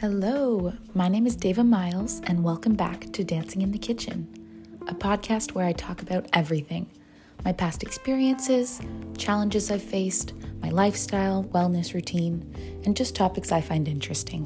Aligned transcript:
Hello, 0.00 0.74
my 0.92 1.08
name 1.08 1.26
is 1.26 1.36
Deva 1.36 1.64
Miles, 1.64 2.20
and 2.24 2.44
welcome 2.44 2.74
back 2.74 3.10
to 3.12 3.24
Dancing 3.24 3.62
in 3.62 3.72
the 3.72 3.78
Kitchen, 3.78 4.28
a 4.88 4.94
podcast 4.94 5.52
where 5.52 5.64
I 5.64 5.72
talk 5.72 6.02
about 6.02 6.26
everything 6.34 6.90
my 7.46 7.52
past 7.54 7.82
experiences, 7.82 8.78
challenges 9.16 9.70
I've 9.70 9.82
faced, 9.82 10.34
my 10.60 10.68
lifestyle, 10.68 11.44
wellness 11.44 11.94
routine, 11.94 12.82
and 12.84 12.94
just 12.94 13.16
topics 13.16 13.50
I 13.50 13.62
find 13.62 13.88
interesting. 13.88 14.44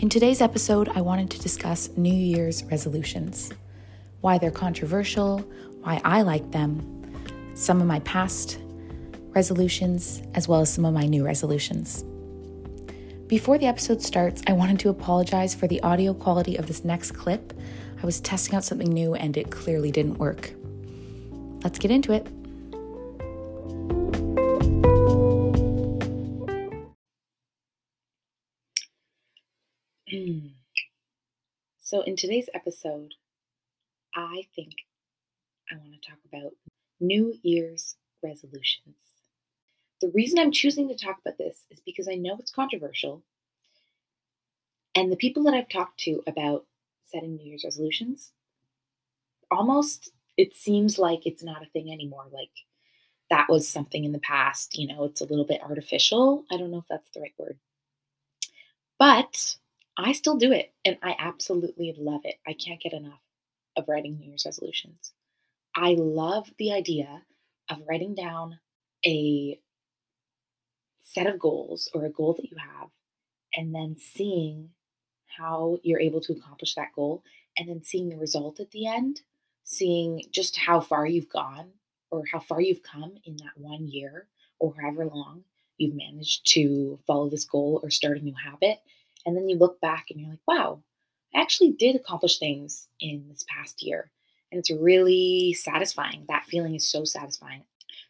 In 0.00 0.10
today's 0.10 0.42
episode, 0.42 0.90
I 0.90 1.00
wanted 1.00 1.30
to 1.30 1.40
discuss 1.40 1.88
New 1.96 2.12
Year's 2.12 2.62
resolutions, 2.64 3.50
why 4.20 4.36
they're 4.36 4.50
controversial, 4.50 5.38
why 5.80 5.98
I 6.04 6.20
like 6.20 6.50
them, 6.50 7.54
some 7.54 7.80
of 7.80 7.86
my 7.86 8.00
past 8.00 8.58
resolutions, 9.30 10.22
as 10.34 10.46
well 10.46 10.60
as 10.60 10.70
some 10.70 10.84
of 10.84 10.92
my 10.92 11.06
new 11.06 11.24
resolutions. 11.24 12.04
Before 13.28 13.58
the 13.58 13.66
episode 13.66 14.02
starts, 14.02 14.40
I 14.46 14.52
wanted 14.52 14.78
to 14.80 14.88
apologize 14.88 15.52
for 15.52 15.66
the 15.66 15.82
audio 15.82 16.14
quality 16.14 16.54
of 16.54 16.68
this 16.68 16.84
next 16.84 17.10
clip. 17.10 17.52
I 18.00 18.06
was 18.06 18.20
testing 18.20 18.54
out 18.54 18.62
something 18.62 18.88
new 18.88 19.14
and 19.14 19.36
it 19.36 19.50
clearly 19.50 19.90
didn't 19.90 20.18
work. 20.18 20.52
Let's 21.64 21.80
get 21.80 21.90
into 21.90 22.12
it. 22.12 22.24
so, 31.80 32.02
in 32.02 32.14
today's 32.14 32.48
episode, 32.54 33.14
I 34.14 34.44
think 34.54 34.74
I 35.68 35.74
want 35.78 36.00
to 36.00 36.08
talk 36.08 36.20
about 36.32 36.52
New 37.00 37.34
Year's 37.42 37.96
resolutions. 38.22 39.15
The 40.00 40.10
reason 40.14 40.38
I'm 40.38 40.52
choosing 40.52 40.88
to 40.88 40.94
talk 40.94 41.18
about 41.20 41.38
this 41.38 41.64
is 41.70 41.80
because 41.80 42.08
I 42.08 42.14
know 42.14 42.36
it's 42.38 42.50
controversial. 42.50 43.22
And 44.94 45.10
the 45.10 45.16
people 45.16 45.42
that 45.44 45.54
I've 45.54 45.68
talked 45.68 46.00
to 46.00 46.22
about 46.26 46.66
setting 47.04 47.36
New 47.36 47.48
Year's 47.48 47.64
resolutions, 47.64 48.32
almost 49.50 50.10
it 50.36 50.54
seems 50.54 50.98
like 50.98 51.26
it's 51.26 51.42
not 51.42 51.62
a 51.62 51.70
thing 51.70 51.90
anymore. 51.90 52.26
Like 52.30 52.50
that 53.30 53.48
was 53.48 53.68
something 53.68 54.04
in 54.04 54.12
the 54.12 54.18
past, 54.20 54.78
you 54.78 54.86
know, 54.86 55.04
it's 55.04 55.20
a 55.20 55.26
little 55.26 55.44
bit 55.44 55.62
artificial. 55.62 56.44
I 56.50 56.56
don't 56.56 56.70
know 56.70 56.78
if 56.78 56.88
that's 56.88 57.10
the 57.10 57.20
right 57.20 57.34
word. 57.38 57.58
But 58.98 59.56
I 59.96 60.12
still 60.12 60.36
do 60.36 60.52
it 60.52 60.72
and 60.84 60.98
I 61.02 61.16
absolutely 61.18 61.94
love 61.98 62.22
it. 62.24 62.36
I 62.46 62.52
can't 62.52 62.80
get 62.80 62.92
enough 62.92 63.20
of 63.76 63.88
writing 63.88 64.18
New 64.18 64.28
Year's 64.28 64.44
resolutions. 64.46 65.12
I 65.74 65.94
love 65.98 66.50
the 66.58 66.72
idea 66.72 67.22
of 67.70 67.82
writing 67.88 68.14
down 68.14 68.58
a 69.04 69.58
set 71.06 71.26
of 71.26 71.38
goals 71.38 71.88
or 71.94 72.04
a 72.04 72.10
goal 72.10 72.34
that 72.34 72.50
you 72.50 72.56
have, 72.56 72.88
and 73.54 73.74
then 73.74 73.96
seeing 73.96 74.70
how 75.38 75.78
you're 75.82 76.00
able 76.00 76.20
to 76.20 76.32
accomplish 76.32 76.74
that 76.74 76.92
goal, 76.94 77.22
and 77.56 77.68
then 77.68 77.82
seeing 77.82 78.08
the 78.08 78.16
result 78.16 78.58
at 78.58 78.70
the 78.72 78.86
end, 78.86 79.20
seeing 79.64 80.22
just 80.30 80.56
how 80.56 80.80
far 80.80 81.06
you've 81.06 81.28
gone 81.28 81.68
or 82.10 82.24
how 82.32 82.40
far 82.40 82.60
you've 82.60 82.82
come 82.82 83.14
in 83.24 83.36
that 83.36 83.56
one 83.56 83.86
year 83.88 84.26
or 84.58 84.74
however 84.80 85.06
long 85.06 85.42
you've 85.78 85.94
managed 85.94 86.46
to 86.52 86.98
follow 87.06 87.28
this 87.28 87.44
goal 87.44 87.80
or 87.82 87.90
start 87.90 88.18
a 88.18 88.20
new 88.20 88.34
habit. 88.34 88.78
And 89.24 89.36
then 89.36 89.48
you 89.48 89.56
look 89.56 89.80
back 89.80 90.06
and 90.10 90.20
you're 90.20 90.30
like, 90.30 90.38
wow, 90.46 90.82
I 91.34 91.40
actually 91.40 91.72
did 91.72 91.96
accomplish 91.96 92.38
things 92.38 92.88
in 93.00 93.26
this 93.28 93.44
past 93.48 93.82
year. 93.82 94.10
And 94.50 94.58
it's 94.58 94.70
really 94.70 95.52
satisfying. 95.52 96.24
That 96.28 96.44
feeling 96.46 96.74
is 96.74 96.86
so 96.86 97.04
satisfying. 97.04 97.64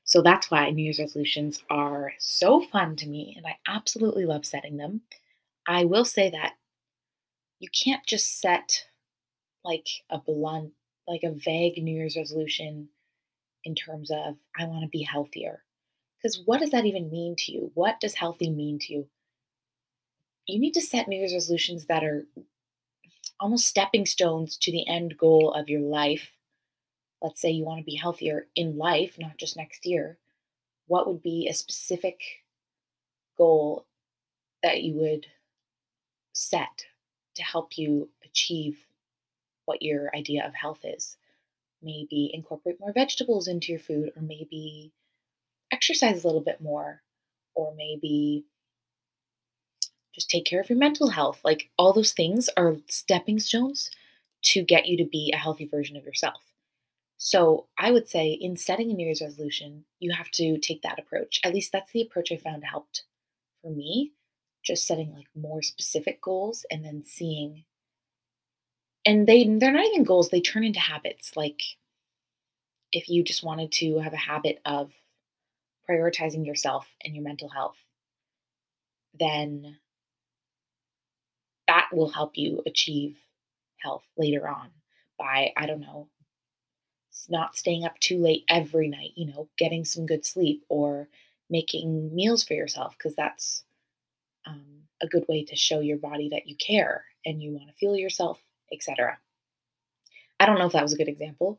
So 0.07 0.23
that's 0.23 0.51
why 0.53 0.71
New 0.71 0.85
Year's 0.85 1.01
resolutions 1.01 1.63
are 1.69 2.13
so 2.21 2.61
fun 2.61 2.95
to 2.97 3.09
me, 3.09 3.35
and 3.37 3.45
I 3.45 3.57
absolutely 3.67 4.25
love 4.25 4.47
setting 4.47 4.77
them. 4.77 5.01
I 5.67 5.85
will 5.85 6.05
say 6.05 6.31
that 6.31 6.55
you 7.59 7.69
can't 7.71 8.07
just 8.07 8.41
set 8.41 8.85
like 9.65 9.89
a 10.09 10.19
blunt, 10.19 10.73
like 11.09 11.25
a 11.25 11.33
vague 11.33 11.83
New 11.83 11.97
Year's 11.97 12.17
resolution 12.17 12.89
in 13.65 13.75
terms 13.75 14.13
of, 14.13 14.37
I 14.57 14.67
want 14.67 14.83
to 14.83 14.89
be 14.89 15.03
healthier. 15.03 15.65
Because 16.23 16.41
what 16.45 16.61
does 16.61 16.71
that 16.71 16.87
even 16.87 17.11
mean 17.11 17.35
to 17.39 17.53
you? 17.53 17.73
What 17.75 17.99
does 17.99 18.15
healthy 18.15 18.49
mean 18.49 18.79
to 18.83 18.93
you? 18.93 19.09
You 20.47 20.61
need 20.61 20.75
to 20.75 20.81
set 20.81 21.09
New 21.09 21.19
Year's 21.19 21.35
resolutions 21.35 21.87
that 21.87 22.05
are 22.05 22.25
almost 23.41 23.67
stepping 23.67 24.07
stones 24.07 24.57
to 24.59 24.71
the 24.71 24.87
end 24.87 25.19
goal 25.19 25.53
of 25.53 25.69
your 25.69 25.81
life 25.81 26.31
let's 27.23 27.41
say 27.41 27.51
you 27.51 27.65
want 27.65 27.79
to 27.79 27.85
be 27.85 27.97
healthier 27.97 28.47
in 28.55 28.77
life, 28.77 29.17
not 29.19 29.39
just 29.39 29.57
next 29.57 29.87
year, 29.87 30.19
what 30.87 31.07
would 31.07 31.23
be 31.23 31.49
a 31.49 31.55
specific 31.55 32.21
goal 33.37 33.87
that 34.63 34.83
you 34.83 34.95
would 34.95 35.27
set 36.33 36.87
to 37.35 37.43
help 37.43 37.79
you 37.79 38.09
achieve 38.25 38.87
what 39.65 39.83
your 39.83 40.15
idea 40.15 40.47
of 40.47 40.55
health 40.55 40.81
is? 40.85 41.17
Maybe 41.83 42.31
incorporate 42.33 42.81
more 42.81 42.93
vegetables 42.93 43.49
into 43.49 43.73
your 43.73 43.81
food, 43.81 44.13
or 44.17 44.23
maybe 44.23 44.93
exercise 45.73 46.23
a 46.23 46.27
little 46.27 46.41
bit 46.41 46.61
more, 46.61 47.03
or 47.55 47.75
maybe 47.77 48.45
just 50.15 50.31
take 50.31 50.47
care 50.47 50.61
of 50.61 50.71
your 50.71 50.79
mental 50.79 51.11
health. 51.11 51.41
Like 51.45 51.69
all 51.79 51.93
those 51.93 52.13
things 52.13 52.49
are 52.57 52.77
stepping 52.89 53.39
stones 53.39 53.91
to 54.43 54.63
get 54.63 54.87
you 54.87 54.97
to 54.99 55.05
be 55.05 55.33
a 55.35 55.39
healthy 55.39 55.67
version 55.67 55.97
of 55.97 56.05
yourself. 56.05 56.41
So 57.19 57.67
I 57.79 57.91
would 57.91 58.09
say 58.09 58.31
in 58.31 58.57
setting 58.57 58.91
a 58.91 58.95
New 58.95 59.07
Year's 59.07 59.23
resolution, 59.23 59.85
you 60.01 60.13
have 60.13 60.31
to 60.33 60.59
take 60.59 60.83
that 60.83 60.99
approach. 60.99 61.41
At 61.45 61.55
least 61.55 61.73
that's 61.73 61.93
the 61.93 62.03
approach 62.03 62.31
I 62.31 62.37
found 62.37 62.65
helped 62.65 63.05
for 63.63 63.71
me. 63.71 64.13
Just 64.63 64.87
setting 64.87 65.13
like 65.15 65.29
more 65.35 65.63
specific 65.63 66.21
goals 66.21 66.67
and 66.71 66.85
then 66.85 67.05
seeing 67.05 67.65
and 69.07 69.27
they 69.27 69.45
they're 69.45 69.73
not 69.73 69.87
even 69.87 70.03
goals, 70.03 70.31
they 70.31 70.41
turn 70.41 70.65
into 70.65 70.81
habits. 70.81 71.37
Like 71.37 71.63
if 72.93 73.09
you 73.09 73.23
just 73.23 73.45
wanted 73.45 73.73
to 73.73 73.99
have 74.01 74.13
a 74.13 74.17
habit 74.17 74.61
of 74.65 74.91
prioritizing 75.89 76.45
yourself 76.45 76.87
and 77.05 77.15
your 77.15 77.23
mental 77.25 77.49
health, 77.49 77.77
then 79.19 79.79
that 81.69 81.89
will 81.93 82.09
help 82.09 82.37
you 82.37 82.63
achieve 82.67 83.17
health 83.79 84.05
later 84.17 84.49
on 84.49 84.71
by, 85.19 85.53
I 85.57 85.67
don't 85.67 85.81
know, 85.81 86.09
not 87.29 87.57
staying 87.57 87.85
up 87.85 87.99
too 87.99 88.19
late 88.19 88.45
every 88.49 88.89
night, 88.89 89.13
you 89.15 89.27
know, 89.27 89.49
getting 89.59 89.85
some 89.85 90.07
good 90.07 90.25
sleep 90.25 90.65
or 90.69 91.09
making 91.49 92.15
meals 92.15 92.45
for 92.45 92.55
yourself 92.55 92.95
because 92.97 93.15
that's 93.15 93.65
um, 94.47 94.83
a 95.01 95.07
good 95.07 95.25
way 95.29 95.45
to 95.45 95.57
show 95.57 95.81
your 95.81 95.99
body 95.99 96.29
that 96.31 96.47
you 96.47 96.57
care 96.57 97.05
and 97.25 97.43
you 97.43 97.53
want 97.53 97.69
to 97.69 97.75
feel 97.75 97.97
yourself, 97.97 98.41
etc. 98.73 99.19
I 100.39 100.47
don't 100.47 100.59
know 100.59 100.67
if 100.67 100.73
that 100.73 100.83
was 100.83 100.93
a 100.93 100.97
good 100.97 101.09
example. 101.09 101.59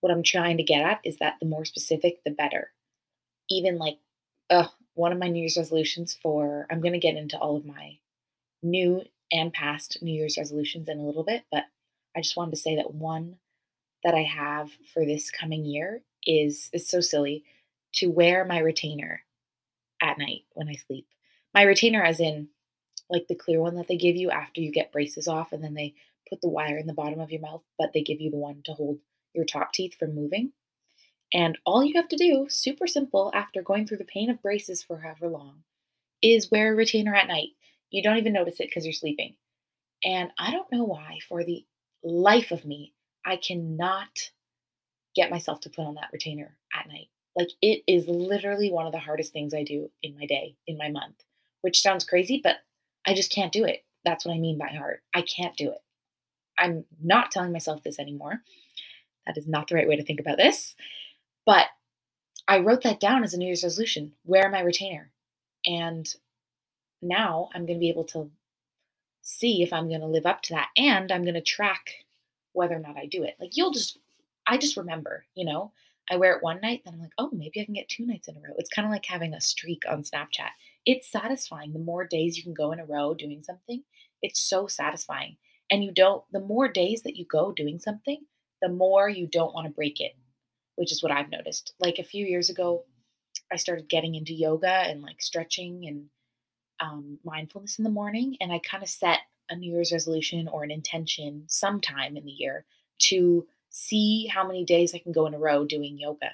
What 0.00 0.12
I'm 0.12 0.22
trying 0.22 0.58
to 0.58 0.62
get 0.62 0.84
at 0.84 1.00
is 1.04 1.18
that 1.18 1.34
the 1.40 1.46
more 1.46 1.64
specific, 1.64 2.22
the 2.24 2.30
better. 2.30 2.70
Even 3.48 3.78
like, 3.78 3.98
uh, 4.50 4.66
one 4.94 5.12
of 5.12 5.18
my 5.18 5.28
New 5.28 5.40
Year's 5.40 5.56
resolutions 5.56 6.18
for, 6.22 6.66
I'm 6.70 6.80
going 6.80 6.94
to 6.94 6.98
get 6.98 7.16
into 7.16 7.38
all 7.38 7.56
of 7.56 7.66
my 7.66 7.98
new 8.62 9.02
and 9.30 9.52
past 9.52 9.98
New 10.02 10.12
Year's 10.12 10.38
resolutions 10.38 10.88
in 10.88 10.98
a 10.98 11.02
little 11.04 11.24
bit, 11.24 11.44
but 11.50 11.64
I 12.16 12.20
just 12.20 12.36
wanted 12.36 12.52
to 12.52 12.56
say 12.56 12.76
that 12.76 12.94
one 12.94 13.36
that 14.06 14.14
I 14.14 14.22
have 14.22 14.70
for 14.94 15.04
this 15.04 15.32
coming 15.32 15.64
year 15.64 16.00
is 16.24 16.70
is 16.72 16.88
so 16.88 17.00
silly 17.00 17.42
to 17.94 18.06
wear 18.06 18.44
my 18.44 18.60
retainer 18.60 19.22
at 20.00 20.16
night 20.16 20.42
when 20.52 20.68
I 20.68 20.76
sleep. 20.76 21.08
My 21.52 21.62
retainer 21.62 22.04
as 22.04 22.20
in 22.20 22.48
like 23.10 23.26
the 23.28 23.34
clear 23.34 23.60
one 23.60 23.74
that 23.74 23.88
they 23.88 23.96
give 23.96 24.14
you 24.14 24.30
after 24.30 24.60
you 24.60 24.70
get 24.70 24.92
braces 24.92 25.26
off 25.26 25.52
and 25.52 25.62
then 25.62 25.74
they 25.74 25.94
put 26.30 26.40
the 26.40 26.48
wire 26.48 26.78
in 26.78 26.86
the 26.86 26.94
bottom 26.94 27.18
of 27.18 27.32
your 27.32 27.40
mouth, 27.40 27.62
but 27.78 27.92
they 27.92 28.02
give 28.02 28.20
you 28.20 28.30
the 28.30 28.36
one 28.36 28.62
to 28.66 28.74
hold 28.74 28.98
your 29.34 29.44
top 29.44 29.72
teeth 29.72 29.96
from 29.98 30.14
moving. 30.14 30.52
And 31.34 31.58
all 31.66 31.84
you 31.84 31.94
have 31.96 32.08
to 32.08 32.16
do, 32.16 32.46
super 32.48 32.86
simple, 32.86 33.32
after 33.34 33.60
going 33.60 33.88
through 33.88 33.98
the 33.98 34.04
pain 34.04 34.30
of 34.30 34.40
braces 34.40 34.84
for 34.84 34.98
however 34.98 35.28
long, 35.28 35.64
is 36.22 36.50
wear 36.50 36.72
a 36.72 36.76
retainer 36.76 37.14
at 37.14 37.26
night. 37.26 37.50
You 37.90 38.04
don't 38.04 38.18
even 38.18 38.32
notice 38.32 38.60
it 38.60 38.68
because 38.68 38.84
you're 38.84 38.92
sleeping. 38.92 39.34
And 40.04 40.30
I 40.38 40.52
don't 40.52 40.70
know 40.70 40.84
why, 40.84 41.18
for 41.28 41.42
the 41.42 41.64
life 42.04 42.52
of 42.52 42.64
me, 42.64 42.92
I 43.26 43.36
cannot 43.36 44.30
get 45.16 45.30
myself 45.30 45.60
to 45.60 45.70
put 45.70 45.84
on 45.84 45.96
that 45.96 46.10
retainer 46.12 46.56
at 46.72 46.88
night. 46.88 47.08
Like 47.34 47.50
it 47.60 47.82
is 47.86 48.06
literally 48.06 48.70
one 48.70 48.86
of 48.86 48.92
the 48.92 48.98
hardest 48.98 49.32
things 49.32 49.52
I 49.52 49.64
do 49.64 49.90
in 50.02 50.16
my 50.16 50.26
day, 50.26 50.56
in 50.66 50.78
my 50.78 50.88
month, 50.90 51.16
which 51.62 51.82
sounds 51.82 52.04
crazy, 52.04 52.40
but 52.42 52.56
I 53.06 53.14
just 53.14 53.32
can't 53.32 53.52
do 53.52 53.64
it. 53.64 53.84
That's 54.04 54.24
what 54.24 54.34
I 54.34 54.38
mean 54.38 54.58
by 54.58 54.68
hard. 54.68 55.00
I 55.14 55.22
can't 55.22 55.56
do 55.56 55.70
it. 55.70 55.82
I'm 56.56 56.84
not 57.02 57.30
telling 57.30 57.52
myself 57.52 57.82
this 57.82 57.98
anymore. 57.98 58.42
That 59.26 59.36
is 59.36 59.48
not 59.48 59.68
the 59.68 59.74
right 59.74 59.88
way 59.88 59.96
to 59.96 60.04
think 60.04 60.20
about 60.20 60.38
this. 60.38 60.76
But 61.44 61.66
I 62.48 62.60
wrote 62.60 62.82
that 62.82 63.00
down 63.00 63.24
as 63.24 63.34
a 63.34 63.38
New 63.38 63.46
Year's 63.46 63.64
resolution 63.64 64.12
wear 64.24 64.48
my 64.50 64.60
retainer. 64.60 65.10
And 65.66 66.08
now 67.02 67.50
I'm 67.54 67.66
going 67.66 67.78
to 67.78 67.80
be 67.80 67.90
able 67.90 68.04
to 68.04 68.30
see 69.22 69.62
if 69.62 69.72
I'm 69.72 69.88
going 69.88 70.00
to 70.00 70.06
live 70.06 70.26
up 70.26 70.42
to 70.42 70.54
that. 70.54 70.68
And 70.76 71.10
I'm 71.10 71.22
going 71.22 71.34
to 71.34 71.42
track 71.42 72.05
whether 72.56 72.74
or 72.74 72.80
not 72.80 72.96
I 72.96 73.06
do 73.06 73.22
it. 73.22 73.36
Like 73.38 73.56
you'll 73.56 73.72
just, 73.72 73.98
I 74.46 74.56
just 74.56 74.76
remember, 74.76 75.24
you 75.34 75.44
know, 75.44 75.72
I 76.10 76.16
wear 76.16 76.34
it 76.36 76.42
one 76.42 76.60
night, 76.60 76.82
then 76.84 76.94
I'm 76.94 77.00
like, 77.00 77.12
oh, 77.18 77.30
maybe 77.32 77.60
I 77.60 77.64
can 77.64 77.74
get 77.74 77.88
two 77.88 78.06
nights 78.06 78.28
in 78.28 78.36
a 78.36 78.40
row. 78.40 78.54
It's 78.58 78.70
kind 78.70 78.86
of 78.86 78.92
like 78.92 79.04
having 79.04 79.34
a 79.34 79.40
streak 79.40 79.82
on 79.88 80.04
Snapchat. 80.04 80.50
It's 80.86 81.10
satisfying. 81.10 81.72
The 81.72 81.80
more 81.80 82.06
days 82.06 82.36
you 82.36 82.44
can 82.44 82.54
go 82.54 82.72
in 82.72 82.80
a 82.80 82.86
row 82.86 83.12
doing 83.14 83.42
something, 83.42 83.82
It's 84.22 84.40
so 84.40 84.66
satisfying. 84.68 85.36
And 85.70 85.82
you 85.82 85.92
don't, 85.92 86.22
the 86.32 86.40
more 86.40 86.68
days 86.68 87.02
that 87.02 87.16
you 87.16 87.24
go 87.24 87.52
doing 87.52 87.80
something, 87.80 88.20
the 88.62 88.68
more 88.68 89.08
you 89.08 89.26
don't 89.26 89.52
want 89.52 89.66
to 89.66 89.72
break 89.72 90.00
it, 90.00 90.12
which 90.76 90.92
is 90.92 91.02
what 91.02 91.12
I've 91.12 91.30
noticed. 91.30 91.74
Like 91.80 91.98
a 91.98 92.04
few 92.04 92.24
years 92.24 92.50
ago, 92.50 92.84
I 93.52 93.56
started 93.56 93.88
getting 93.88 94.14
into 94.14 94.32
yoga 94.32 94.70
and 94.70 95.02
like 95.02 95.20
stretching 95.20 95.86
and 95.88 96.04
um, 96.80 97.18
mindfulness 97.24 97.78
in 97.78 97.84
the 97.84 97.90
morning. 97.90 98.36
And 98.40 98.52
I 98.52 98.60
kind 98.60 98.82
of 98.82 98.88
set 98.88 99.20
a 99.50 99.56
New 99.56 99.72
Year's 99.72 99.92
resolution 99.92 100.48
or 100.48 100.64
an 100.64 100.70
intention 100.70 101.44
sometime 101.46 102.16
in 102.16 102.24
the 102.24 102.32
year 102.32 102.64
to 102.98 103.46
see 103.70 104.26
how 104.26 104.46
many 104.46 104.64
days 104.64 104.94
I 104.94 104.98
can 104.98 105.12
go 105.12 105.26
in 105.26 105.34
a 105.34 105.38
row 105.38 105.64
doing 105.64 105.98
yoga 105.98 106.30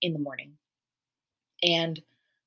in 0.00 0.12
the 0.12 0.18
morning. 0.18 0.52
And 1.62 2.00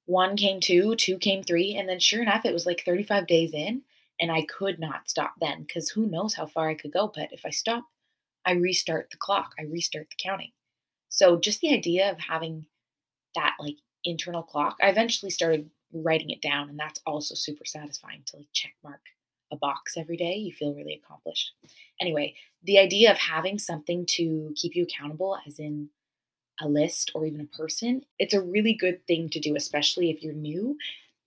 one 0.06 0.36
came 0.36 0.60
two, 0.60 0.96
two 0.96 1.18
came 1.18 1.44
three, 1.44 1.76
and 1.76 1.88
then 1.88 2.00
sure 2.00 2.22
enough, 2.22 2.46
it 2.46 2.54
was 2.54 2.66
like 2.66 2.84
35 2.86 3.28
days 3.28 3.54
in, 3.54 3.84
and 4.20 4.32
I 4.32 4.44
could 4.44 4.80
not 4.80 5.10
stop 5.10 5.34
then 5.40 5.64
because 5.64 5.90
who 5.90 6.08
knows 6.08 6.34
how 6.34 6.46
far 6.46 6.70
I 6.70 6.76
could 6.76 6.92
go. 6.92 7.12
But 7.14 7.32
if 7.32 7.46
I 7.46 7.52
stop, 7.52 7.86
I 8.46 8.54
restart 8.54 9.10
the 9.12 9.18
clock, 9.18 9.54
I 9.60 9.64
restart 9.64 10.10
the 10.10 10.16
counting. 10.18 10.52
So 11.10 11.40
just 11.40 11.62
the 11.62 11.74
idea 11.74 12.12
of 12.12 12.20
having 12.20 12.66
that 13.36 13.56
like 13.60 13.78
internal 14.04 14.44
clock, 14.44 14.78
I 14.82 14.90
eventually 14.90 15.30
started 15.30 15.70
writing 15.94 16.32
it 16.32 16.42
down, 16.42 16.70
and 16.70 16.80
that's 16.80 17.02
also 17.06 17.36
super 17.36 17.66
satisfying 17.66 18.24
to 18.28 18.38
like 18.38 18.48
check 18.52 18.74
mark 18.84 19.02
a 19.54 19.58
box 19.58 19.96
every 19.96 20.18
day. 20.18 20.36
You 20.36 20.52
feel 20.52 20.74
really 20.74 21.02
accomplished. 21.04 21.54
Anyway, 22.02 22.36
the 22.64 22.80
idea 22.80 23.12
of 23.12 23.18
having 23.18 23.58
something 23.58 24.06
to 24.08 24.52
keep 24.56 24.76
you 24.76 24.84
accountable, 24.84 25.38
as 25.48 25.60
in 25.60 25.90
a 26.60 26.68
list 26.68 27.12
or 27.16 27.26
even 27.26 27.42
a 27.42 27.58
person, 27.58 28.04
it's 28.20 28.34
a 28.34 28.42
really 28.42 28.74
good 28.74 29.06
thing 29.08 29.30
to 29.30 29.40
do, 29.40 29.56
especially 29.56 30.10
if 30.10 30.22
you're 30.22 30.34
new 30.34 30.78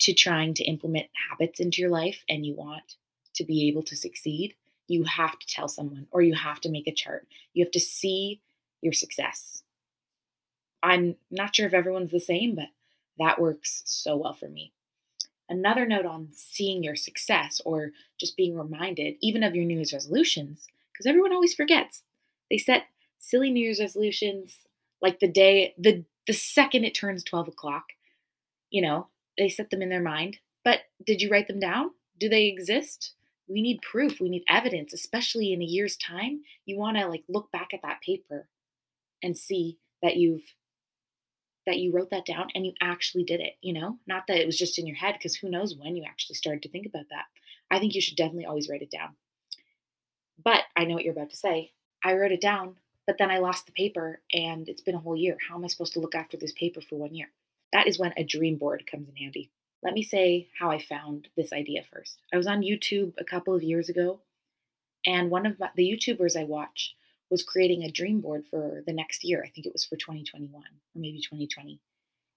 to 0.01 0.13
trying 0.13 0.55
to 0.55 0.65
implement 0.65 1.07
habits 1.31 1.61
into 1.61 1.81
your 1.81 1.91
life 1.91 2.23
and 2.29 2.45
you 2.45 2.55
want 2.55 2.97
to 3.35 3.45
be 3.45 3.69
able 3.69 3.83
to 3.83 3.97
succeed. 3.97 4.55
You 4.89 5.05
have 5.05 5.39
to 5.39 5.47
tell 5.47 5.69
someone 5.69 6.07
or 6.11 6.23
you 6.23 6.35
have 6.35 6.61
to 6.61 6.71
make 6.71 6.87
a 6.87 6.95
chart. 6.95 7.27
You 7.55 7.65
have 7.65 7.73
to 7.73 7.81
see 7.81 8.41
your 8.83 8.93
success. 8.93 9.63
I'm 10.83 11.17
not 11.31 11.57
sure 11.57 11.67
if 11.67 11.75
everyone's 11.75 12.13
the 12.13 12.21
same, 12.21 12.55
but 12.55 12.69
that 13.19 13.41
works 13.41 13.83
so 13.85 14.17
well 14.17 14.35
for 14.35 14.49
me. 14.49 14.73
Another 15.49 15.87
note 15.87 16.07
on 16.07 16.29
seeing 16.33 16.83
your 16.83 16.97
success 16.97 17.61
or 17.65 17.93
just 18.19 18.37
being 18.37 18.57
reminded, 18.57 19.15
even 19.21 19.43
of 19.43 19.55
your 19.55 19.65
New 19.65 19.77
Year's 19.77 19.93
resolutions, 19.93 20.67
because 20.93 21.07
everyone 21.07 21.33
always 21.33 21.55
forgets. 21.55 22.03
They 22.51 22.59
set 22.59 22.85
silly 23.19 23.51
New 23.51 23.63
Year's 23.65 23.81
resolutions 23.81 24.59
like 25.01 25.21
the 25.21 25.29
day, 25.29 25.75
the, 25.79 26.05
the 26.27 26.33
second 26.33 26.85
it 26.85 26.95
turns 26.95 27.23
12 27.23 27.49
o'clock, 27.49 27.85
you 28.71 28.83
know, 28.83 29.09
they 29.39 29.49
set 29.49 29.71
them 29.71 29.83
in 29.83 29.89
their 29.89 30.03
mind. 30.03 30.39
But 30.65 30.81
did 31.05 31.21
you 31.21 31.31
write 31.31 31.49
them 31.49 31.61
down? 31.61 31.91
Do 32.19 32.29
they 32.29 32.47
exist? 32.47 33.13
We 33.49 33.63
need 33.63 33.83
proof. 33.83 34.21
We 34.21 34.29
need 34.29 34.45
evidence, 34.49 34.93
especially 34.93 35.53
in 35.53 35.63
a 35.63 35.67
year's 35.67 35.97
time. 35.97 36.41
You 36.65 36.79
want 36.79 36.97
to 36.97 37.07
like 37.07 37.23
look 37.29 37.53
back 37.53 37.69
at 37.73 37.83
that 37.83 38.01
paper 38.01 38.49
and 39.23 39.39
see 39.39 39.79
that 40.03 40.17
you've 40.17 40.43
that 41.67 41.79
you 41.79 41.93
wrote 41.93 42.11
that 42.11 42.25
down 42.25 42.49
and 42.55 42.65
you 42.65 42.73
actually 42.81 43.25
did 43.25 43.41
it, 43.41 43.57
you 43.61 43.73
know? 43.73 43.99
Not 44.07 44.27
that 44.29 44.39
it 44.39 44.47
was 44.47 44.57
just 44.57 44.79
in 44.79 44.87
your 44.87 44.97
head, 44.97 45.17
because 45.19 45.37
who 45.37 45.51
knows 45.51 45.77
when 45.77 45.97
you 45.97 46.05
actually 46.05 46.37
started 46.37 46.63
to 46.63 46.69
think 46.69 46.87
about 46.87 47.07
that. 47.11 47.25
I 47.71 47.79
think 47.79 47.95
you 47.95 48.01
should 48.01 48.17
definitely 48.17 48.47
always 48.47 48.69
write 48.69 48.83
it 48.83 48.91
down. 48.91 49.17
But 50.43 50.63
I 50.77 50.85
know 50.85 50.95
what 50.95 51.05
you're 51.05 51.13
about 51.13 51.31
to 51.31 51.37
say. 51.37 51.73
I 52.05 52.15
wrote 52.15 52.33
it 52.33 52.41
down, 52.41 52.77
but 53.07 53.17
then 53.19 53.31
I 53.31 53.39
lost 53.39 53.67
the 53.67 53.73
paper 53.73 54.21
and 54.33 54.69
it's 54.69 54.83
been 54.83 54.95
a 54.95 55.01
whole 55.01 55.17
year. 55.17 55.37
How 55.49 55.57
am 55.57 55.65
I 55.65 55.69
supposed 55.69 55.95
to 55.95 56.01
look 56.01 56.15
after 56.15 56.37
this 56.37 56.53
paper 56.53 56.81
for 56.81 56.97
one 56.97 57.15
year? 57.15 57.31
That 57.73 57.89
is 57.89 57.99
when 57.99 58.13
a 58.17 58.25
dream 58.25 58.57
board 58.57 58.85
comes 58.89 59.09
in 59.09 59.17
handy. 59.17 59.51
Let 59.83 59.95
me 59.95 60.03
say 60.03 60.49
how 60.59 60.71
I 60.71 60.79
found 60.79 61.29
this 61.37 61.53
idea 61.53 61.83
first. 61.93 62.19
I 62.33 62.37
was 62.37 62.47
on 62.47 62.63
YouTube 62.63 63.15
a 63.19 63.25
couple 63.25 63.55
of 63.55 63.63
years 63.63 63.89
ago, 63.89 64.21
and 65.05 65.31
one 65.31 65.47
of 65.47 65.59
the 65.77 65.85
YouTubers 65.85 66.39
I 66.39 66.45
watch 66.45 66.95
was 67.31 67.43
creating 67.43 67.83
a 67.83 67.91
dream 67.91 68.21
board 68.21 68.45
for 68.51 68.83
the 68.87 68.93
next 68.93 69.25
year. 69.25 69.43
I 69.45 69.49
think 69.49 69.67
it 69.67 69.73
was 69.73 69.85
for 69.85 69.97
2021 69.97 70.63
or 70.63 70.65
maybe 70.95 71.21
2020. 71.21 71.81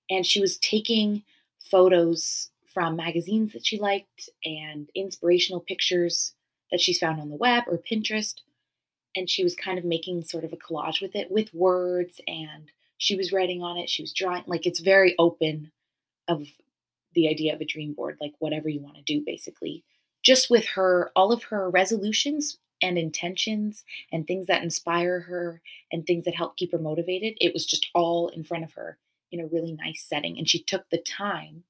And 0.09 0.25
she 0.25 0.41
was 0.41 0.57
taking 0.57 1.23
photos 1.59 2.49
from 2.73 2.95
magazines 2.95 3.53
that 3.53 3.65
she 3.65 3.79
liked 3.79 4.29
and 4.43 4.89
inspirational 4.95 5.59
pictures 5.59 6.33
that 6.71 6.81
she's 6.81 6.99
found 6.99 7.19
on 7.19 7.29
the 7.29 7.35
web 7.35 7.63
or 7.67 7.77
Pinterest. 7.77 8.35
And 9.15 9.29
she 9.29 9.43
was 9.43 9.55
kind 9.55 9.77
of 9.77 9.85
making 9.85 10.23
sort 10.23 10.43
of 10.43 10.53
a 10.53 10.57
collage 10.57 11.01
with 11.01 11.15
it 11.15 11.31
with 11.31 11.53
words 11.53 12.21
and 12.27 12.71
she 12.97 13.15
was 13.15 13.31
writing 13.31 13.63
on 13.63 13.77
it, 13.77 13.89
she 13.89 14.03
was 14.03 14.13
drawing. 14.13 14.43
Like 14.45 14.65
it's 14.65 14.81
very 14.81 15.15
open 15.17 15.71
of 16.27 16.47
the 17.15 17.27
idea 17.27 17.55
of 17.55 17.61
a 17.61 17.65
dream 17.65 17.93
board, 17.93 18.17
like 18.21 18.33
whatever 18.39 18.69
you 18.69 18.81
want 18.81 18.97
to 18.97 19.01
do, 19.01 19.23
basically. 19.25 19.83
Just 20.21 20.49
with 20.49 20.65
her, 20.75 21.11
all 21.15 21.31
of 21.31 21.43
her 21.43 21.69
resolutions 21.69 22.57
and 22.81 22.97
intentions 22.97 23.83
and 24.11 24.25
things 24.25 24.47
that 24.47 24.63
inspire 24.63 25.19
her 25.21 25.61
and 25.91 26.05
things 26.05 26.25
that 26.25 26.35
help 26.35 26.57
keep 26.57 26.71
her 26.71 26.77
motivated. 26.77 27.37
It 27.39 27.53
was 27.53 27.65
just 27.65 27.89
all 27.93 28.29
in 28.29 28.43
front 28.43 28.63
of 28.63 28.73
her 28.73 28.97
in 29.31 29.39
a 29.39 29.47
really 29.47 29.73
nice 29.73 30.05
setting. 30.07 30.37
And 30.37 30.49
she 30.49 30.63
took 30.63 30.89
the 30.89 30.99
time, 30.99 31.63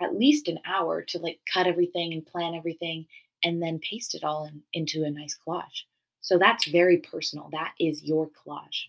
at 0.00 0.16
least 0.16 0.48
an 0.48 0.58
hour, 0.64 1.02
to 1.02 1.18
like 1.18 1.40
cut 1.52 1.66
everything 1.66 2.12
and 2.12 2.26
plan 2.26 2.54
everything 2.54 3.06
and 3.44 3.62
then 3.62 3.78
paste 3.78 4.14
it 4.14 4.24
all 4.24 4.46
in, 4.46 4.62
into 4.72 5.04
a 5.04 5.10
nice 5.10 5.36
collage. 5.46 5.84
So 6.20 6.38
that's 6.38 6.68
very 6.68 6.98
personal. 6.98 7.48
That 7.52 7.72
is 7.78 8.02
your 8.02 8.28
collage. 8.28 8.86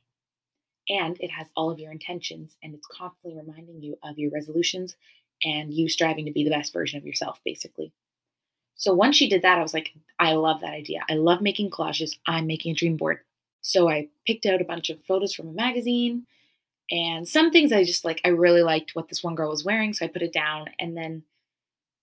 And 0.89 1.17
it 1.19 1.29
has 1.29 1.47
all 1.56 1.69
of 1.69 1.79
your 1.79 1.91
intentions 1.91 2.57
and 2.63 2.73
it's 2.73 2.88
constantly 2.88 3.39
reminding 3.39 3.81
you 3.81 3.97
of 4.03 4.17
your 4.17 4.31
resolutions 4.31 4.95
and 5.44 5.73
you 5.73 5.88
striving 5.88 6.25
to 6.25 6.31
be 6.31 6.44
the 6.44 6.50
best 6.50 6.73
version 6.73 6.97
of 6.97 7.06
yourself, 7.06 7.39
basically. 7.45 7.94
So 8.79 8.93
once 8.93 9.17
she 9.17 9.27
did 9.27 9.41
that, 9.41 9.57
I 9.57 9.61
was 9.61 9.73
like, 9.73 9.91
I 10.19 10.33
love 10.33 10.61
that 10.61 10.71
idea. 10.71 11.01
I 11.09 11.15
love 11.15 11.41
making 11.41 11.69
collages. 11.69 12.17
I'm 12.25 12.47
making 12.47 12.71
a 12.71 12.75
dream 12.75 12.95
board. 12.95 13.19
So 13.61 13.89
I 13.89 14.07
picked 14.25 14.45
out 14.45 14.61
a 14.61 14.65
bunch 14.65 14.89
of 14.89 15.03
photos 15.03 15.33
from 15.33 15.49
a 15.49 15.51
magazine 15.51 16.25
and 16.89 17.27
some 17.27 17.51
things 17.51 17.73
I 17.73 17.83
just 17.83 18.05
like, 18.05 18.21
I 18.23 18.29
really 18.29 18.63
liked 18.63 18.95
what 18.95 19.09
this 19.09 19.21
one 19.21 19.35
girl 19.35 19.49
was 19.49 19.65
wearing. 19.65 19.93
So 19.93 20.05
I 20.05 20.07
put 20.07 20.21
it 20.21 20.31
down. 20.31 20.69
And 20.79 20.95
then 20.95 21.23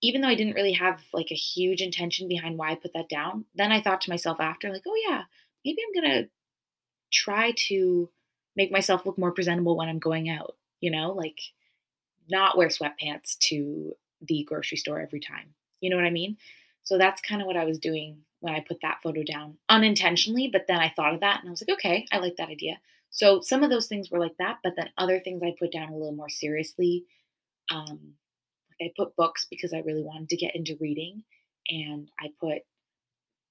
even 0.03 0.21
though 0.21 0.29
I 0.29 0.35
didn't 0.35 0.53
really 0.53 0.75
have 0.75 1.01
like 1.15 1.29
a 1.31 1.35
huge 1.35 1.81
intention 1.81 2.29
behind 2.29 2.59
why 2.59 2.73
I 2.73 2.75
put 2.75 2.93
that 2.93 3.09
down, 3.09 3.47
then 3.55 3.73
I 3.73 3.81
thought 3.81 4.03
to 4.03 4.11
myself 4.11 4.39
after, 4.39 4.71
like, 4.71 4.85
oh 4.87 5.03
yeah, 5.09 5.23
maybe 5.65 5.79
I'm 5.83 6.03
going 6.03 6.25
to 6.25 6.29
try 7.11 7.53
to 7.69 8.11
make 8.55 8.71
myself 8.71 9.07
look 9.07 9.17
more 9.17 9.33
presentable 9.33 9.79
when 9.79 9.89
I'm 9.89 9.99
going 9.99 10.29
out, 10.29 10.57
you 10.81 10.91
know, 10.91 11.13
like 11.13 11.41
not 12.29 12.59
wear 12.59 12.69
sweatpants 12.69 13.39
to 13.39 13.97
the 14.21 14.45
grocery 14.45 14.77
store 14.77 15.01
every 15.01 15.21
time. 15.21 15.55
You 15.81 15.89
know 15.89 15.97
what 15.97 16.05
I 16.05 16.11
mean? 16.11 16.37
So 16.87 16.99
that's 16.99 17.21
kind 17.21 17.43
of 17.43 17.47
what 17.47 17.57
I 17.57 17.65
was 17.65 17.79
doing 17.79 18.19
when 18.41 18.55
I 18.55 18.61
put 18.61 18.79
that 18.83 18.99
photo 19.03 19.23
down 19.23 19.59
unintentionally. 19.69 20.49
But 20.51 20.67
then 20.69 20.79
I 20.79 20.93
thought 20.95 21.15
of 21.15 21.21
that 21.21 21.41
and 21.41 21.49
I 21.49 21.51
was 21.51 21.63
like, 21.67 21.77
okay, 21.77 22.07
I 22.13 22.19
like 22.19 22.37
that 22.37 22.49
idea. 22.49 22.79
So 23.11 23.41
some 23.41 23.63
of 23.63 23.71
those 23.71 23.87
things 23.87 24.11
were 24.11 24.21
like 24.21 24.37
that, 24.39 24.59
but 24.63 24.75
then 24.77 24.91
other 24.97 25.21
things 25.21 25.43
I 25.43 25.55
put 25.59 25.73
down 25.73 25.89
a 25.89 25.97
little 25.97 26.15
more 26.15 26.29
seriously. 26.29 27.05
Um, 27.73 28.15
I 28.81 28.93
put 28.97 29.17
books 29.17 29.47
because 29.51 29.73
I 29.73 29.79
really 29.79 30.03
wanted 30.03 30.29
to 30.29 30.37
get 30.37 30.55
into 30.55 30.77
reading, 30.81 31.25
and 31.69 32.11
I 32.21 32.29
put 32.39 32.59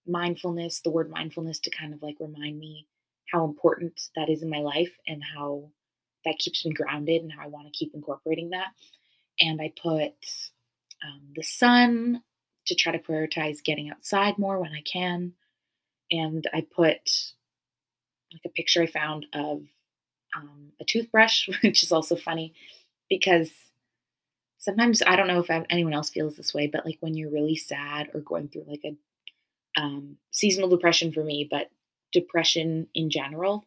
mindfulness, 0.07 0.81
the 0.81 0.91
word 0.91 1.09
mindfulness, 1.09 1.59
to 1.61 1.71
kind 1.71 1.93
of 1.93 2.01
like 2.01 2.17
remind 2.19 2.59
me 2.59 2.87
how 3.31 3.43
important 3.43 3.99
that 4.15 4.29
is 4.29 4.43
in 4.43 4.49
my 4.49 4.59
life 4.59 4.91
and 5.07 5.23
how 5.35 5.71
that 6.25 6.37
keeps 6.37 6.65
me 6.65 6.71
grounded 6.71 7.23
and 7.23 7.31
how 7.31 7.43
I 7.43 7.47
want 7.47 7.65
to 7.65 7.77
keep 7.77 7.93
incorporating 7.95 8.51
that. 8.51 8.67
And 9.39 9.59
I 9.59 9.73
put 9.81 10.13
um, 11.03 11.21
the 11.35 11.43
sun, 11.43 12.21
to 12.67 12.75
try 12.75 12.91
to 12.91 12.99
prioritize 12.99 13.63
getting 13.63 13.89
outside 13.89 14.37
more 14.37 14.59
when 14.59 14.73
I 14.73 14.81
can. 14.81 15.33
And 16.11 16.47
I 16.53 16.61
put 16.61 17.33
like 18.31 18.41
a 18.45 18.49
picture 18.49 18.83
I 18.83 18.87
found 18.87 19.25
of 19.33 19.63
um, 20.35 20.71
a 20.79 20.85
toothbrush, 20.85 21.49
which 21.63 21.83
is 21.83 21.91
also 21.91 22.15
funny 22.15 22.53
because 23.09 23.51
sometimes 24.57 25.01
I 25.05 25.15
don't 25.15 25.27
know 25.27 25.39
if 25.39 25.65
anyone 25.69 25.93
else 25.93 26.09
feels 26.09 26.35
this 26.35 26.53
way, 26.53 26.67
but 26.67 26.85
like 26.85 26.97
when 26.99 27.15
you're 27.15 27.31
really 27.31 27.55
sad 27.55 28.09
or 28.13 28.19
going 28.21 28.49
through 28.49 28.65
like 28.67 28.83
a 28.83 28.95
um, 29.79 30.17
seasonal 30.31 30.69
depression 30.69 31.11
for 31.11 31.23
me, 31.23 31.47
but 31.49 31.69
depression 32.11 32.87
in 32.95 33.09
general, 33.09 33.65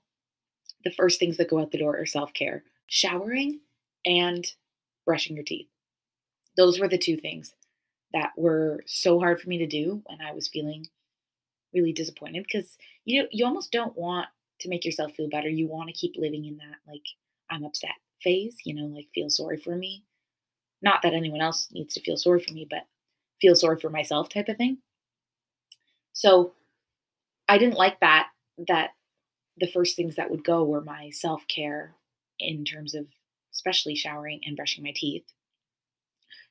the 0.84 0.90
first 0.90 1.18
things 1.18 1.36
that 1.36 1.50
go 1.50 1.60
out 1.60 1.70
the 1.70 1.78
door 1.78 1.96
are 1.98 2.06
self 2.06 2.32
care, 2.32 2.64
showering, 2.86 3.60
and 4.04 4.52
brushing 5.04 5.36
your 5.36 5.44
teeth. 5.44 5.68
Those 6.56 6.78
were 6.80 6.88
the 6.88 6.98
two 6.98 7.16
things 7.16 7.54
that 8.12 8.32
were 8.36 8.82
so 8.86 9.18
hard 9.18 9.40
for 9.40 9.48
me 9.48 9.58
to 9.58 9.66
do 9.66 10.02
when 10.06 10.20
I 10.20 10.32
was 10.32 10.48
feeling 10.48 10.86
really 11.74 11.92
disappointed 11.92 12.44
because 12.44 12.78
you 13.04 13.22
know 13.22 13.28
you 13.30 13.44
almost 13.44 13.70
don't 13.70 13.96
want 13.96 14.26
to 14.60 14.68
make 14.68 14.84
yourself 14.84 15.12
feel 15.12 15.28
better. 15.28 15.48
You 15.48 15.68
want 15.68 15.88
to 15.88 15.94
keep 15.94 16.14
living 16.16 16.44
in 16.44 16.56
that 16.56 16.76
like 16.86 17.04
I'm 17.50 17.64
upset 17.64 17.90
phase, 18.22 18.56
you 18.64 18.74
know, 18.74 18.86
like 18.86 19.08
feel 19.14 19.30
sorry 19.30 19.56
for 19.56 19.76
me. 19.76 20.04
Not 20.82 21.02
that 21.02 21.14
anyone 21.14 21.40
else 21.40 21.68
needs 21.72 21.94
to 21.94 22.00
feel 22.00 22.16
sorry 22.16 22.40
for 22.40 22.52
me, 22.52 22.66
but 22.68 22.86
feel 23.40 23.54
sorry 23.54 23.78
for 23.78 23.90
myself 23.90 24.28
type 24.28 24.48
of 24.48 24.56
thing. 24.56 24.78
So 26.12 26.52
I 27.48 27.58
didn't 27.58 27.76
like 27.76 28.00
that 28.00 28.28
that 28.66 28.90
the 29.58 29.70
first 29.70 29.96
things 29.96 30.16
that 30.16 30.30
would 30.30 30.44
go 30.44 30.64
were 30.64 30.80
my 30.80 31.10
self-care 31.10 31.94
in 32.38 32.64
terms 32.64 32.94
of 32.94 33.06
especially 33.52 33.94
showering 33.94 34.40
and 34.44 34.56
brushing 34.56 34.84
my 34.84 34.92
teeth. 34.94 35.24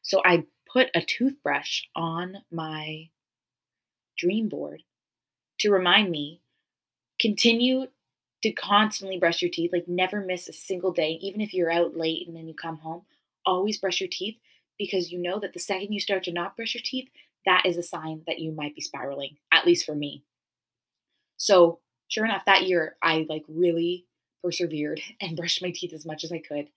So 0.01 0.21
I 0.25 0.45
put 0.77 0.91
a 0.93 1.01
toothbrush 1.01 1.81
on 1.95 2.37
my 2.51 3.09
dream 4.15 4.47
board 4.47 4.83
to 5.57 5.71
remind 5.71 6.11
me 6.11 6.39
continue 7.19 7.87
to 8.43 8.51
constantly 8.51 9.17
brush 9.17 9.41
your 9.41 9.49
teeth, 9.49 9.71
like 9.73 9.87
never 9.87 10.21
miss 10.21 10.47
a 10.47 10.53
single 10.53 10.91
day, 10.91 11.17
even 11.19 11.41
if 11.41 11.51
you're 11.51 11.71
out 11.71 11.97
late 11.97 12.27
and 12.27 12.37
then 12.37 12.47
you 12.47 12.53
come 12.53 12.77
home, 12.77 13.01
always 13.43 13.79
brush 13.79 13.99
your 13.99 14.09
teeth 14.11 14.37
because 14.77 15.11
you 15.11 15.17
know 15.17 15.39
that 15.39 15.53
the 15.53 15.59
second 15.59 15.93
you 15.93 15.99
start 15.99 16.23
to 16.23 16.31
not 16.31 16.55
brush 16.55 16.75
your 16.75 16.83
teeth, 16.85 17.09
that 17.47 17.65
is 17.65 17.77
a 17.77 17.81
sign 17.81 18.21
that 18.27 18.37
you 18.37 18.51
might 18.51 18.75
be 18.75 18.81
spiraling, 18.81 19.37
at 19.51 19.65
least 19.65 19.83
for 19.83 19.95
me. 19.95 20.21
So, 21.37 21.79
sure 22.07 22.25
enough, 22.25 22.45
that 22.45 22.67
year 22.67 22.97
I 23.01 23.25
like 23.27 23.45
really 23.47 24.05
persevered 24.43 25.01
and 25.21 25.35
brushed 25.35 25.63
my 25.63 25.71
teeth 25.71 25.93
as 25.93 26.05
much 26.05 26.23
as 26.23 26.31
I 26.31 26.37
could 26.37 26.67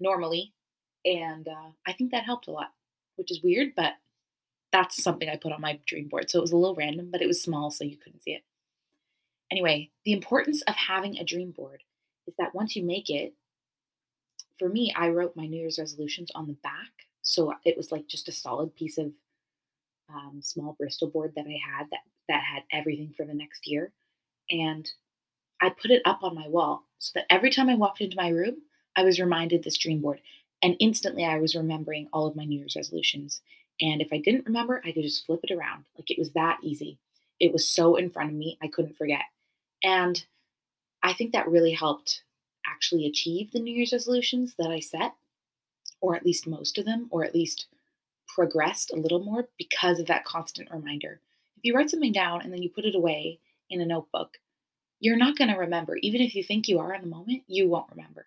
normally. 0.00 0.54
And 1.04 1.46
uh, 1.46 1.70
I 1.86 1.92
think 1.92 2.10
that 2.10 2.24
helped 2.24 2.48
a 2.48 2.50
lot, 2.50 2.72
which 3.16 3.30
is 3.30 3.42
weird, 3.42 3.74
but 3.76 3.94
that's 4.72 5.02
something 5.02 5.28
I 5.28 5.36
put 5.36 5.52
on 5.52 5.60
my 5.60 5.78
dream 5.86 6.08
board. 6.08 6.30
So 6.30 6.38
it 6.38 6.42
was 6.42 6.52
a 6.52 6.56
little 6.56 6.74
random, 6.74 7.10
but 7.10 7.22
it 7.22 7.26
was 7.26 7.42
small, 7.42 7.70
so 7.70 7.84
you 7.84 7.96
couldn't 7.96 8.22
see 8.22 8.32
it. 8.32 8.42
Anyway, 9.50 9.90
the 10.04 10.12
importance 10.12 10.62
of 10.62 10.74
having 10.74 11.18
a 11.18 11.24
dream 11.24 11.50
board 11.50 11.82
is 12.26 12.34
that 12.38 12.54
once 12.54 12.74
you 12.74 12.82
make 12.82 13.10
it, 13.10 13.34
for 14.58 14.68
me, 14.68 14.94
I 14.96 15.08
wrote 15.08 15.36
my 15.36 15.46
New 15.46 15.60
Year's 15.60 15.78
resolutions 15.78 16.30
on 16.34 16.46
the 16.46 16.56
back. 16.62 16.90
So 17.22 17.52
it 17.64 17.76
was 17.76 17.92
like 17.92 18.06
just 18.08 18.28
a 18.28 18.32
solid 18.32 18.74
piece 18.74 18.96
of 18.96 19.12
um, 20.08 20.40
small 20.42 20.74
Bristol 20.78 21.08
board 21.08 21.32
that 21.36 21.46
I 21.46 21.58
had 21.76 21.86
that, 21.90 22.00
that 22.28 22.42
had 22.42 22.62
everything 22.72 23.12
for 23.16 23.26
the 23.26 23.34
next 23.34 23.66
year. 23.66 23.92
And 24.50 24.90
I 25.60 25.70
put 25.70 25.90
it 25.90 26.02
up 26.04 26.20
on 26.22 26.34
my 26.34 26.48
wall 26.48 26.84
so 26.98 27.12
that 27.14 27.26
every 27.30 27.50
time 27.50 27.68
I 27.68 27.74
walked 27.74 28.00
into 28.00 28.16
my 28.16 28.28
room, 28.28 28.56
I 28.96 29.04
was 29.04 29.20
reminded 29.20 29.62
this 29.62 29.78
dream 29.78 30.00
board. 30.00 30.20
And 30.62 30.76
instantly 30.78 31.24
I 31.24 31.38
was 31.38 31.56
remembering 31.56 32.08
all 32.12 32.26
of 32.26 32.36
my 32.36 32.44
New 32.44 32.58
Year's 32.58 32.76
resolutions. 32.76 33.40
And 33.80 34.00
if 34.00 34.12
I 34.12 34.18
didn't 34.18 34.46
remember, 34.46 34.80
I 34.84 34.92
could 34.92 35.02
just 35.02 35.26
flip 35.26 35.40
it 35.42 35.50
around. 35.50 35.84
Like 35.96 36.10
it 36.10 36.18
was 36.18 36.32
that 36.32 36.58
easy. 36.62 36.98
It 37.40 37.52
was 37.52 37.66
so 37.66 37.96
in 37.96 38.10
front 38.10 38.30
of 38.30 38.36
me, 38.36 38.58
I 38.62 38.68
couldn't 38.68 38.96
forget. 38.96 39.24
And 39.82 40.24
I 41.02 41.12
think 41.12 41.32
that 41.32 41.48
really 41.48 41.72
helped 41.72 42.22
actually 42.66 43.06
achieve 43.06 43.50
the 43.50 43.58
New 43.58 43.74
Year's 43.74 43.92
resolutions 43.92 44.54
that 44.58 44.70
I 44.70 44.78
set, 44.78 45.14
or 46.00 46.14
at 46.14 46.24
least 46.24 46.46
most 46.46 46.78
of 46.78 46.84
them, 46.84 47.08
or 47.10 47.24
at 47.24 47.34
least 47.34 47.66
progressed 48.28 48.92
a 48.92 48.96
little 48.96 49.22
more 49.22 49.48
because 49.58 49.98
of 49.98 50.06
that 50.06 50.24
constant 50.24 50.70
reminder. 50.70 51.20
If 51.56 51.64
you 51.64 51.74
write 51.74 51.90
something 51.90 52.12
down 52.12 52.42
and 52.42 52.52
then 52.52 52.62
you 52.62 52.70
put 52.70 52.84
it 52.84 52.94
away 52.94 53.40
in 53.68 53.80
a 53.80 53.86
notebook, 53.86 54.38
you're 55.00 55.16
not 55.16 55.36
going 55.36 55.50
to 55.50 55.56
remember. 55.56 55.96
Even 55.96 56.20
if 56.20 56.34
you 56.36 56.44
think 56.44 56.68
you 56.68 56.78
are 56.78 56.94
in 56.94 57.00
the 57.02 57.08
moment, 57.08 57.42
you 57.48 57.68
won't 57.68 57.90
remember. 57.90 58.26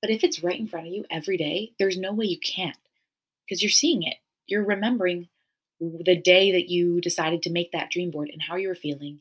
But 0.00 0.10
if 0.10 0.22
it's 0.22 0.42
right 0.42 0.58
in 0.58 0.68
front 0.68 0.86
of 0.86 0.92
you 0.92 1.04
every 1.10 1.36
day, 1.36 1.72
there's 1.78 1.98
no 1.98 2.12
way 2.12 2.26
you 2.26 2.38
can't 2.38 2.76
because 3.44 3.62
you're 3.62 3.70
seeing 3.70 4.02
it. 4.02 4.16
You're 4.46 4.64
remembering 4.64 5.28
the 5.80 6.16
day 6.16 6.52
that 6.52 6.68
you 6.68 7.00
decided 7.00 7.42
to 7.42 7.50
make 7.50 7.72
that 7.72 7.90
dream 7.90 8.10
board 8.10 8.30
and 8.32 8.42
how 8.42 8.56
you 8.56 8.68
were 8.68 8.74
feeling 8.74 9.20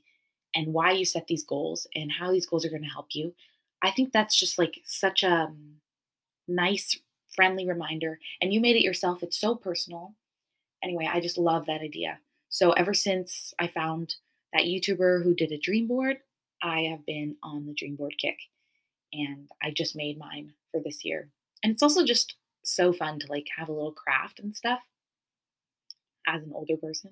and 0.56 0.74
why 0.74 0.92
you 0.92 1.06
set 1.06 1.28
these 1.28 1.44
goals 1.44 1.88
and 1.96 2.12
how 2.12 2.32
these 2.32 2.46
goals 2.46 2.66
are 2.66 2.70
going 2.70 2.84
to 2.84 2.88
help 2.88 3.08
you. 3.12 3.34
I 3.82 3.92
think 3.92 4.12
that's 4.12 4.40
just 4.40 4.58
like 4.58 4.82
such 4.86 5.24
a 5.24 5.32
um, 5.32 5.76
nice, 6.48 7.00
friendly 7.36 7.68
reminder. 7.68 8.20
And 8.42 8.54
you 8.54 8.60
made 8.60 8.76
it 8.76 8.84
yourself. 8.84 9.22
It's 9.22 9.40
so 9.40 9.56
personal. 9.56 10.14
Anyway, 10.84 11.10
I 11.12 11.20
just 11.20 11.38
love 11.38 11.66
that 11.66 11.82
idea. 11.82 12.20
So 12.50 12.72
ever 12.72 12.94
since 12.94 13.54
I 13.60 13.68
found 13.68 14.16
that 14.54 14.64
YouTuber 14.64 15.24
who 15.24 15.36
did 15.36 15.52
a 15.52 15.60
dream 15.60 15.88
board, 15.88 16.18
I 16.62 16.82
have 16.84 17.06
been 17.06 17.36
on 17.44 17.68
the 17.68 17.74
dream 17.74 17.96
board 17.96 18.16
kick. 18.18 18.38
And 19.14 19.50
I 19.62 19.72
just 19.72 19.96
made 19.96 20.18
mine 20.18 20.54
for 20.72 20.82
this 20.84 21.04
year. 21.06 21.30
And 21.64 21.72
it's 21.74 21.84
also 21.84 22.06
just 22.06 22.36
so 22.64 22.92
fun 22.92 23.20
to 23.20 23.28
like 23.28 23.48
have 23.58 23.70
a 23.70 23.74
little 23.74 23.94
craft 23.94 24.40
and 24.40 24.56
stuff 24.56 24.80
as 26.28 26.44
an 26.44 26.52
older 26.54 26.78
person, 26.78 27.12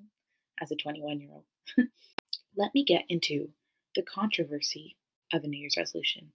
as 0.62 0.72
a 0.72 0.76
21 0.76 1.22
year 1.22 1.30
old. 1.32 1.46
let 2.58 2.74
me 2.74 2.84
get 2.84 3.06
into 3.10 3.50
the 3.96 4.04
controversy 4.04 4.98
of 5.34 5.44
a 5.44 5.48
New 5.48 5.60
Year's 5.60 5.78
resolution. 5.78 6.32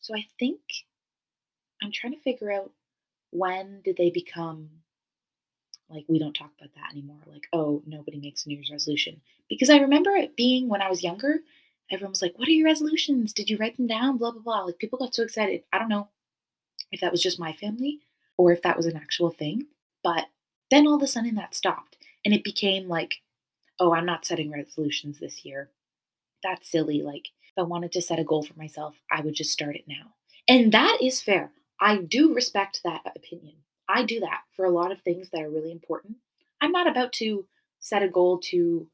So 0.00 0.14
I 0.16 0.26
think 0.38 0.60
I'm 1.82 1.92
trying 1.92 2.12
to 2.14 2.20
figure 2.20 2.52
out 2.52 2.72
when 3.30 3.80
did 3.84 3.96
they 3.96 4.10
become 4.10 4.68
like 5.88 6.04
we 6.08 6.18
don't 6.18 6.34
talk 6.34 6.50
about 6.58 6.74
that 6.74 6.90
anymore 6.92 7.18
like 7.26 7.46
oh 7.52 7.82
nobody 7.86 8.18
makes 8.18 8.44
a 8.44 8.48
new 8.48 8.56
year's 8.56 8.70
resolution 8.70 9.20
because 9.48 9.70
i 9.70 9.78
remember 9.78 10.10
it 10.10 10.36
being 10.36 10.68
when 10.68 10.82
i 10.82 10.88
was 10.88 11.02
younger 11.02 11.40
everyone 11.90 12.10
was 12.12 12.22
like 12.22 12.34
what 12.36 12.48
are 12.48 12.52
your 12.52 12.66
resolutions 12.66 13.32
did 13.32 13.50
you 13.50 13.56
write 13.56 13.76
them 13.76 13.86
down 13.86 14.16
blah 14.16 14.30
blah 14.30 14.40
blah 14.40 14.60
like 14.60 14.78
people 14.78 14.98
got 14.98 15.14
so 15.14 15.22
excited 15.22 15.62
i 15.72 15.78
don't 15.78 15.88
know 15.88 16.08
if 16.90 17.00
that 17.00 17.12
was 17.12 17.22
just 17.22 17.40
my 17.40 17.52
family 17.52 18.00
or 18.36 18.52
if 18.52 18.62
that 18.62 18.76
was 18.76 18.86
an 18.86 18.96
actual 18.96 19.30
thing 19.30 19.66
but 20.02 20.26
then 20.70 20.86
all 20.86 20.96
of 20.96 21.02
a 21.02 21.06
sudden 21.06 21.34
that 21.34 21.54
stopped 21.54 21.96
and 22.24 22.32
it 22.34 22.44
became 22.44 22.88
like 22.88 23.22
oh, 23.82 23.92
I'm 23.92 24.06
not 24.06 24.24
setting 24.24 24.52
resolutions 24.52 25.18
this 25.18 25.44
year. 25.44 25.70
That's 26.42 26.70
silly. 26.70 27.02
Like, 27.02 27.28
if 27.42 27.58
I 27.58 27.62
wanted 27.62 27.90
to 27.92 28.02
set 28.02 28.20
a 28.20 28.24
goal 28.24 28.44
for 28.44 28.54
myself, 28.54 28.94
I 29.10 29.20
would 29.20 29.34
just 29.34 29.50
start 29.50 29.74
it 29.74 29.84
now. 29.88 30.14
And 30.46 30.72
that 30.72 30.98
is 31.02 31.20
fair. 31.20 31.50
I 31.80 31.96
do 31.96 32.32
respect 32.32 32.80
that 32.84 33.00
opinion. 33.16 33.56
I 33.88 34.04
do 34.04 34.20
that 34.20 34.42
for 34.54 34.64
a 34.64 34.70
lot 34.70 34.92
of 34.92 35.00
things 35.00 35.30
that 35.30 35.42
are 35.42 35.50
really 35.50 35.72
important. 35.72 36.16
I'm 36.60 36.70
not 36.70 36.88
about 36.88 37.12
to 37.14 37.46
set 37.80 38.04
a 38.04 38.08
goal 38.08 38.38
to, 38.50 38.86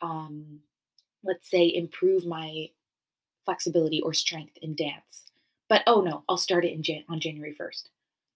um, 0.00 0.60
let's 1.24 1.50
say, 1.50 1.72
improve 1.72 2.26
my 2.26 2.68
flexibility 3.44 4.00
or 4.00 4.12
strength 4.12 4.56
in 4.62 4.74
dance. 4.74 5.24
But 5.68 5.82
oh 5.86 6.00
no, 6.00 6.24
I'll 6.28 6.36
start 6.36 6.64
it 6.64 6.72
in 6.72 6.82
Jan- 6.82 7.04
on 7.08 7.20
January 7.20 7.54
1st. 7.54 7.90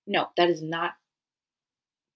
No, 0.06 0.28
that 0.36 0.50
is 0.50 0.62
not 0.62 0.94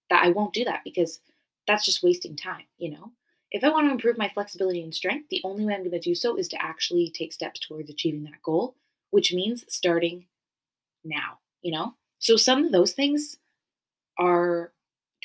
that 0.09 0.23
I 0.23 0.29
won't 0.29 0.53
do 0.53 0.65
that 0.65 0.81
because 0.83 1.21
that's 1.67 1.85
just 1.85 2.03
wasting 2.03 2.35
time, 2.35 2.65
you 2.77 2.91
know? 2.91 3.11
If 3.51 3.63
I 3.63 3.69
want 3.69 3.87
to 3.87 3.91
improve 3.91 4.17
my 4.17 4.29
flexibility 4.29 4.81
and 4.81 4.93
strength, 4.93 5.27
the 5.29 5.41
only 5.43 5.65
way 5.65 5.73
I'm 5.73 5.81
going 5.81 5.91
to 5.91 5.99
do 5.99 6.15
so 6.15 6.37
is 6.37 6.47
to 6.49 6.61
actually 6.61 7.09
take 7.09 7.33
steps 7.33 7.59
towards 7.59 7.89
achieving 7.89 8.23
that 8.23 8.41
goal, 8.43 8.75
which 9.09 9.33
means 9.33 9.65
starting 9.67 10.25
now, 11.03 11.39
you 11.61 11.71
know? 11.71 11.95
So 12.19 12.35
some 12.35 12.65
of 12.65 12.71
those 12.71 12.93
things 12.93 13.37
are 14.17 14.71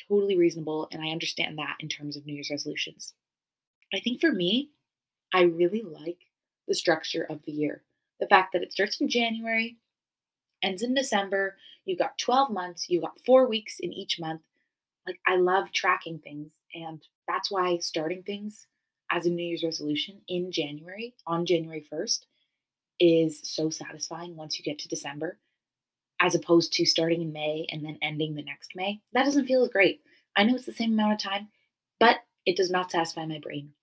totally 0.09 0.37
reasonable, 0.37 0.87
and 0.91 1.01
I 1.01 1.09
understand 1.09 1.57
that 1.57 1.77
in 1.79 1.89
terms 1.89 2.17
of 2.17 2.25
New 2.25 2.33
Year's 2.33 2.49
resolutions. 2.51 3.13
I 3.93 3.99
think 3.99 4.19
for 4.19 4.31
me, 4.31 4.71
I 5.37 5.43
really 5.43 5.83
like 5.83 6.17
the 6.67 6.73
structure 6.73 7.27
of 7.29 7.43
the 7.45 7.51
year. 7.51 7.83
The 8.19 8.25
fact 8.25 8.53
that 8.53 8.63
it 8.63 8.73
starts 8.73 8.99
in 8.99 9.07
January, 9.07 9.77
ends 10.63 10.81
in 10.81 10.95
December, 10.95 11.57
you've 11.85 11.99
got 11.99 12.17
12 12.17 12.49
months, 12.49 12.89
you've 12.89 13.03
got 13.03 13.23
four 13.23 13.47
weeks 13.47 13.75
in 13.79 13.93
each 13.93 14.19
month. 14.19 14.41
Like, 15.05 15.19
I 15.27 15.35
love 15.35 15.71
tracking 15.71 16.17
things 16.17 16.53
and 16.73 17.03
that's 17.27 17.51
why 17.51 17.77
starting 17.77 18.23
things 18.23 18.65
as 19.11 19.27
a 19.27 19.29
New 19.29 19.45
Year's 19.45 19.63
resolution 19.63 20.21
in 20.27 20.51
January, 20.51 21.13
on 21.27 21.45
January 21.45 21.85
1st, 21.93 22.21
is 22.99 23.39
so 23.43 23.69
satisfying 23.69 24.35
once 24.35 24.57
you 24.57 24.65
get 24.65 24.79
to 24.79 24.87
December, 24.87 25.37
as 26.19 26.33
opposed 26.33 26.73
to 26.73 26.85
starting 26.85 27.21
in 27.21 27.31
May 27.31 27.67
and 27.71 27.85
then 27.85 27.99
ending 28.01 28.33
the 28.33 28.41
next 28.41 28.71
May. 28.75 29.01
That 29.13 29.25
doesn't 29.25 29.45
feel 29.45 29.63
as 29.63 29.69
great. 29.69 30.01
I 30.35 30.45
know 30.45 30.55
it's 30.55 30.65
the 30.65 30.73
same 30.73 30.93
amount 30.93 31.13
of 31.13 31.19
time, 31.19 31.49
but 31.99 32.17
it 32.47 32.57
does 32.57 32.71
not 32.71 32.89
satisfy 32.89 33.27
my 33.27 33.37
brain. 33.37 33.73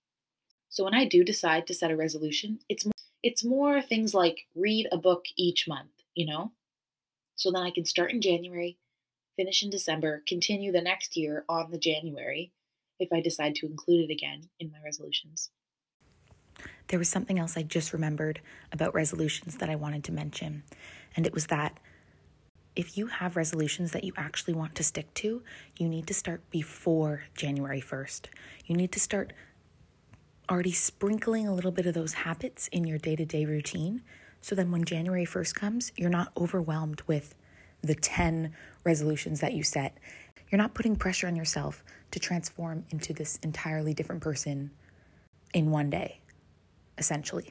So 0.75 0.83
when 0.83 0.93
I 0.93 1.05
do 1.05 1.23
decide 1.23 1.67
to 1.67 1.73
set 1.73 1.89
a 1.89 1.95
resolution, 1.95 2.59
it's 2.67 2.83
more, 2.83 2.91
it's 3.23 3.45
more 3.45 3.81
things 3.81 4.13
like 4.13 4.45
read 4.55 4.89
a 4.91 4.97
book 4.97 5.23
each 5.37 5.69
month, 5.69 5.91
you 6.15 6.25
know? 6.25 6.51
So 7.37 7.49
then 7.49 7.63
I 7.63 7.71
can 7.71 7.85
start 7.85 8.11
in 8.11 8.19
January, 8.19 8.77
finish 9.37 9.63
in 9.63 9.69
December, 9.69 10.21
continue 10.27 10.73
the 10.73 10.81
next 10.81 11.15
year 11.15 11.45
on 11.47 11.71
the 11.71 11.77
January, 11.77 12.51
if 12.99 13.07
I 13.13 13.21
decide 13.21 13.55
to 13.55 13.67
include 13.67 14.09
it 14.09 14.13
again 14.13 14.49
in 14.59 14.69
my 14.69 14.79
resolutions. 14.83 15.49
There 16.89 16.99
was 16.99 17.07
something 17.07 17.39
else 17.39 17.55
I 17.55 17.63
just 17.63 17.93
remembered 17.93 18.41
about 18.73 18.93
resolutions 18.93 19.55
that 19.59 19.69
I 19.69 19.77
wanted 19.77 20.03
to 20.03 20.11
mention, 20.11 20.63
and 21.15 21.25
it 21.25 21.33
was 21.33 21.47
that 21.47 21.79
if 22.75 22.97
you 22.97 23.07
have 23.07 23.37
resolutions 23.37 23.93
that 23.93 24.03
you 24.03 24.11
actually 24.17 24.55
want 24.55 24.75
to 24.75 24.83
stick 24.83 25.13
to, 25.13 25.41
you 25.77 25.87
need 25.87 26.05
to 26.07 26.13
start 26.13 26.49
before 26.49 27.23
January 27.33 27.79
1st. 27.79 28.25
You 28.65 28.75
need 28.75 28.91
to 28.91 28.99
start 28.99 29.31
already 30.49 30.71
sprinkling 30.71 31.47
a 31.47 31.53
little 31.53 31.71
bit 31.71 31.85
of 31.85 31.93
those 31.93 32.13
habits 32.13 32.67
in 32.69 32.85
your 32.85 32.97
day 32.97 33.15
to 33.15 33.25
day 33.25 33.45
routine 33.45 34.01
so 34.45 34.53
then 34.53 34.69
when 34.69 34.83
January 34.83 35.25
1st 35.25 35.55
comes, 35.55 35.91
you're 35.97 36.07
not 36.07 36.31
overwhelmed 36.37 37.01
with 37.07 37.33
the 37.81 37.95
10 37.95 38.53
resolutions 38.83 39.39
that 39.39 39.53
you 39.53 39.63
set. 39.63 39.97
You're 40.51 40.61
not 40.61 40.75
putting 40.75 40.95
pressure 40.95 41.25
on 41.25 41.35
yourself 41.35 41.83
to 42.11 42.19
transform 42.19 42.85
into 42.91 43.11
this 43.11 43.39
entirely 43.41 43.95
different 43.95 44.21
person 44.21 44.69
in 45.55 45.71
one 45.71 45.89
day, 45.89 46.19
essentially. 46.99 47.49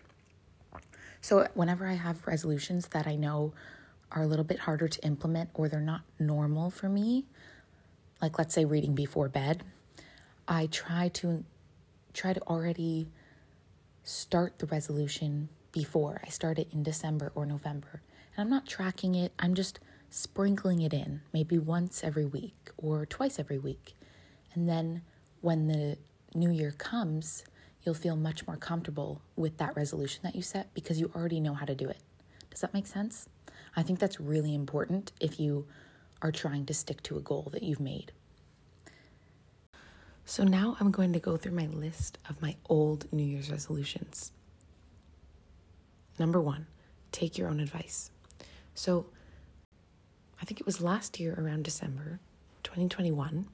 So, 1.20 1.48
whenever 1.54 1.88
I 1.88 1.94
have 1.94 2.24
resolutions 2.28 2.86
that 2.92 3.08
I 3.08 3.16
know 3.16 3.54
are 4.12 4.22
a 4.22 4.26
little 4.28 4.44
bit 4.44 4.60
harder 4.60 4.86
to 4.86 5.04
implement 5.04 5.50
or 5.52 5.68
they're 5.68 5.80
not 5.80 6.02
normal 6.20 6.70
for 6.70 6.88
me, 6.88 7.24
like 8.22 8.38
let's 8.38 8.54
say 8.54 8.64
reading 8.64 8.94
before 8.94 9.28
bed, 9.28 9.64
I 10.46 10.66
try 10.66 11.08
to 11.14 11.42
try 12.14 12.32
to 12.32 12.40
already 12.42 13.08
start 14.02 14.58
the 14.58 14.66
resolution 14.66 15.48
before. 15.72 16.20
I 16.24 16.28
start 16.28 16.58
it 16.58 16.68
in 16.72 16.82
December 16.82 17.32
or 17.34 17.44
November. 17.44 18.00
And 18.36 18.44
I'm 18.44 18.50
not 18.50 18.66
tracking 18.66 19.14
it, 19.14 19.32
I'm 19.38 19.54
just 19.54 19.80
sprinkling 20.10 20.80
it 20.80 20.92
in, 20.92 21.20
maybe 21.32 21.58
once 21.58 22.04
every 22.04 22.24
week 22.24 22.70
or 22.76 23.04
twice 23.04 23.38
every 23.38 23.58
week. 23.58 23.94
And 24.54 24.68
then 24.68 25.02
when 25.40 25.66
the 25.66 25.98
New 26.34 26.50
Year 26.50 26.72
comes, 26.78 27.44
you'll 27.82 27.94
feel 27.94 28.16
much 28.16 28.46
more 28.46 28.56
comfortable 28.56 29.20
with 29.36 29.58
that 29.58 29.76
resolution 29.76 30.20
that 30.22 30.36
you 30.36 30.42
set 30.42 30.72
because 30.74 31.00
you 31.00 31.10
already 31.14 31.40
know 31.40 31.54
how 31.54 31.66
to 31.66 31.74
do 31.74 31.88
it. 31.88 31.98
Does 32.50 32.60
that 32.60 32.72
make 32.72 32.86
sense? 32.86 33.28
I 33.76 33.82
think 33.82 33.98
that's 33.98 34.20
really 34.20 34.54
important 34.54 35.12
if 35.20 35.40
you 35.40 35.66
are 36.22 36.32
trying 36.32 36.64
to 36.66 36.74
stick 36.74 37.02
to 37.02 37.16
a 37.16 37.20
goal 37.20 37.48
that 37.52 37.62
you've 37.62 37.80
made. 37.80 38.12
So 40.26 40.42
now 40.42 40.76
I'm 40.80 40.90
going 40.90 41.12
to 41.12 41.18
go 41.18 41.36
through 41.36 41.52
my 41.52 41.66
list 41.66 42.18
of 42.28 42.40
my 42.40 42.56
old 42.68 43.12
New 43.12 43.22
Year's 43.24 43.50
resolutions. 43.50 44.32
Number 46.18 46.40
one, 46.40 46.66
take 47.12 47.36
your 47.36 47.48
own 47.48 47.60
advice. 47.60 48.10
So 48.74 49.06
I 50.40 50.44
think 50.44 50.60
it 50.60 50.66
was 50.66 50.80
last 50.80 51.20
year 51.20 51.34
around 51.38 51.64
December 51.64 52.20
2021, 52.62 53.46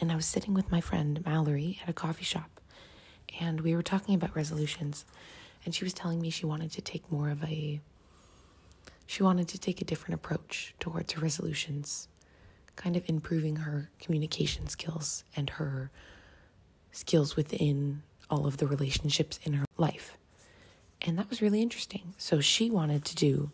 and 0.00 0.12
I 0.12 0.16
was 0.16 0.26
sitting 0.26 0.52
with 0.52 0.70
my 0.70 0.80
friend 0.80 1.24
Mallory 1.24 1.78
at 1.82 1.88
a 1.88 1.92
coffee 1.92 2.24
shop, 2.24 2.60
and 3.40 3.60
we 3.60 3.74
were 3.74 3.82
talking 3.82 4.14
about 4.14 4.34
resolutions, 4.34 5.04
and 5.64 5.74
she 5.74 5.84
was 5.84 5.92
telling 5.92 6.20
me 6.20 6.30
she 6.30 6.46
wanted 6.46 6.72
to 6.72 6.80
take 6.82 7.10
more 7.10 7.30
of 7.30 7.44
a 7.44 7.80
she 9.06 9.22
wanted 9.22 9.48
to 9.48 9.58
take 9.58 9.80
a 9.80 9.86
different 9.86 10.14
approach 10.16 10.74
towards 10.78 11.12
her 11.14 11.20
resolutions, 11.20 12.08
kind 12.78 12.96
of 12.96 13.02
improving 13.08 13.56
her 13.56 13.90
communication 14.00 14.68
skills 14.68 15.24
and 15.36 15.50
her 15.50 15.90
skills 16.92 17.36
within 17.36 18.02
all 18.30 18.46
of 18.46 18.58
the 18.58 18.66
relationships 18.66 19.38
in 19.42 19.54
her 19.54 19.66
life. 19.76 20.16
And 21.02 21.18
that 21.18 21.28
was 21.28 21.42
really 21.42 21.60
interesting. 21.60 22.14
So 22.16 22.40
she 22.40 22.70
wanted 22.70 23.04
to 23.04 23.16
do 23.16 23.50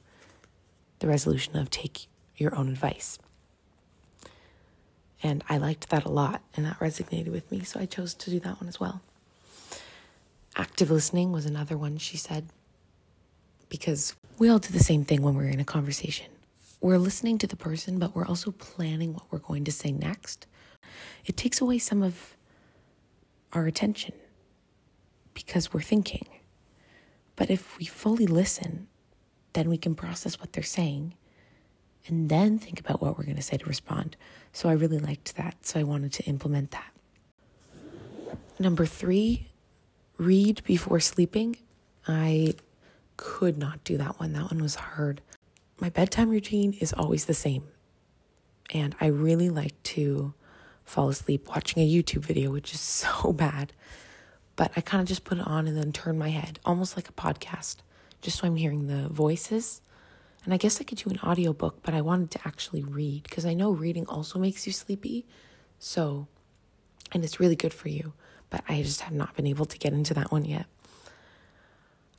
the 0.99 1.09
resolution 1.09 1.57
of 1.57 1.71
take 1.71 2.07
your 2.37 2.55
own 2.55 2.69
advice. 2.69 3.19
And 5.23 5.43
I 5.49 5.57
liked 5.57 5.89
that 5.89 6.05
a 6.05 6.11
lot, 6.11 6.43
and 6.55 6.67
that 6.67 6.79
resonated 6.81 7.33
with 7.33 7.51
me, 7.51 7.63
so 7.63 7.81
I 7.81 7.87
chose 7.87 8.13
to 8.13 8.31
do 8.31 8.39
that 8.41 8.61
one 8.61 8.69
as 8.69 8.79
well. 8.79 9.01
Active 10.55 10.91
listening 10.91 11.33
was 11.33 11.47
another 11.47 11.79
one 11.79 11.97
she 11.97 12.19
said, 12.19 12.45
because 13.71 14.15
we 14.39 14.51
all 14.51 14.59
do 14.59 14.71
the 14.71 14.85
same 14.85 15.05
thing 15.05 15.23
when 15.23 15.35
we're 15.35 15.49
in 15.49 15.61
a 15.61 15.65
conversation. 15.65 16.27
We're 16.85 16.99
listening 16.99 17.39
to 17.39 17.47
the 17.47 17.57
person, 17.57 17.99
but 17.99 18.15
we're 18.15 18.27
also 18.27 18.51
planning 18.51 19.15
what 19.15 19.25
we're 19.31 19.39
going 19.39 19.65
to 19.65 19.73
say 19.73 19.91
next. 19.91 20.47
It 21.25 21.35
takes 21.35 21.63
away 21.63 21.79
some 21.79 22.03
of 22.03 22.37
our 23.55 23.65
attention 23.65 24.13
because 25.33 25.73
we're 25.73 25.81
thinking. 25.81 26.29
But 27.37 27.49
if 27.49 27.79
we 27.79 27.87
fully 27.87 28.27
listen, 28.27 28.89
then 29.55 29.71
we 29.71 29.79
can 29.79 29.95
process 29.95 30.39
what 30.39 30.53
they're 30.53 30.63
saying 30.63 31.15
and 32.07 32.29
then 32.29 32.59
think 32.59 32.81
about 32.81 33.01
what 33.01 33.17
we're 33.17 33.25
going 33.25 33.37
to 33.37 33.43
say 33.43 33.57
to 33.57 33.65
respond. 33.65 34.19
So 34.53 34.69
I 34.69 34.73
really 34.73 34.99
liked 34.99 35.37
that. 35.37 35.65
So 35.65 35.81
I 35.81 35.85
wanted 35.85 36.13
to 36.13 36.25
implement 36.25 36.73
that. 36.73 36.93
Number 38.59 38.85
three, 38.85 39.47
read 40.19 40.63
before 40.65 41.01
sleeping. 41.01 41.57
I 42.07 42.53
could 43.17 43.57
not 43.57 43.83
do 43.85 43.97
that 43.97 44.21
one. 44.21 44.35
That 44.35 44.51
one 44.51 44.61
was 44.61 44.75
hard. 44.75 45.23
My 45.81 45.89
bedtime 45.89 46.31
routine 46.31 46.73
is 46.75 46.93
always 46.93 47.25
the 47.25 47.35
same. 47.35 47.65
And 48.73 48.95
I 49.01 49.07
really 49.07 49.51
like 49.51 49.81
to 49.85 50.35
fall 50.85 51.09
asleep 51.09 51.49
watching 51.49 51.83
a 51.83 51.89
YouTube 51.91 52.25
video, 52.25 52.51
which 52.51 52.73
is 52.73 52.81
so 52.81 53.33
bad. 53.33 53.73
But 54.57 54.71
I 54.77 54.81
kind 54.81 55.01
of 55.01 55.09
just 55.09 55.25
put 55.25 55.39
it 55.39 55.47
on 55.47 55.67
and 55.67 55.77
then 55.77 55.93
turn 55.93 56.17
my 56.17 56.31
head, 56.31 56.61
almost 56.65 56.97
like 56.97 57.09
a 57.09 57.13
podcast, 57.13 57.77
just 58.23 58.39
so 58.39 58.47
I'm 58.47 58.57
hearing 58.57 58.87
the 58.87 59.09
voices. 59.09 59.81
And 60.45 60.55
I 60.55 60.59
guess 60.59 60.81
I 60.81 60.85
could 60.85 60.99
do 60.99 61.11
an 61.11 61.19
audiobook, 61.25 61.83
but 61.83 61.95
I 61.95 62.03
wanted 62.03 62.31
to 62.33 62.47
actually 62.47 62.83
read 62.83 63.25
because 63.25 63.45
I 63.47 63.55
know 63.55 63.71
reading 63.71 64.07
also 64.07 64.39
makes 64.39 64.67
you 64.67 64.73
sleepy. 64.73 65.27
So, 65.79 66.29
and 67.13 67.25
it's 67.25 67.41
really 67.41 67.57
good 67.57 67.75
for 67.75 67.89
you. 67.89 68.13
But 68.51 68.63
I 68.69 68.83
just 68.83 69.01
have 69.01 69.15
not 69.15 69.35
been 69.35 69.47
able 69.47 69.65
to 69.67 69.79
get 69.79 69.93
into 69.93 70.15
that 70.15 70.31
one 70.31 70.45
yet. 70.45 70.67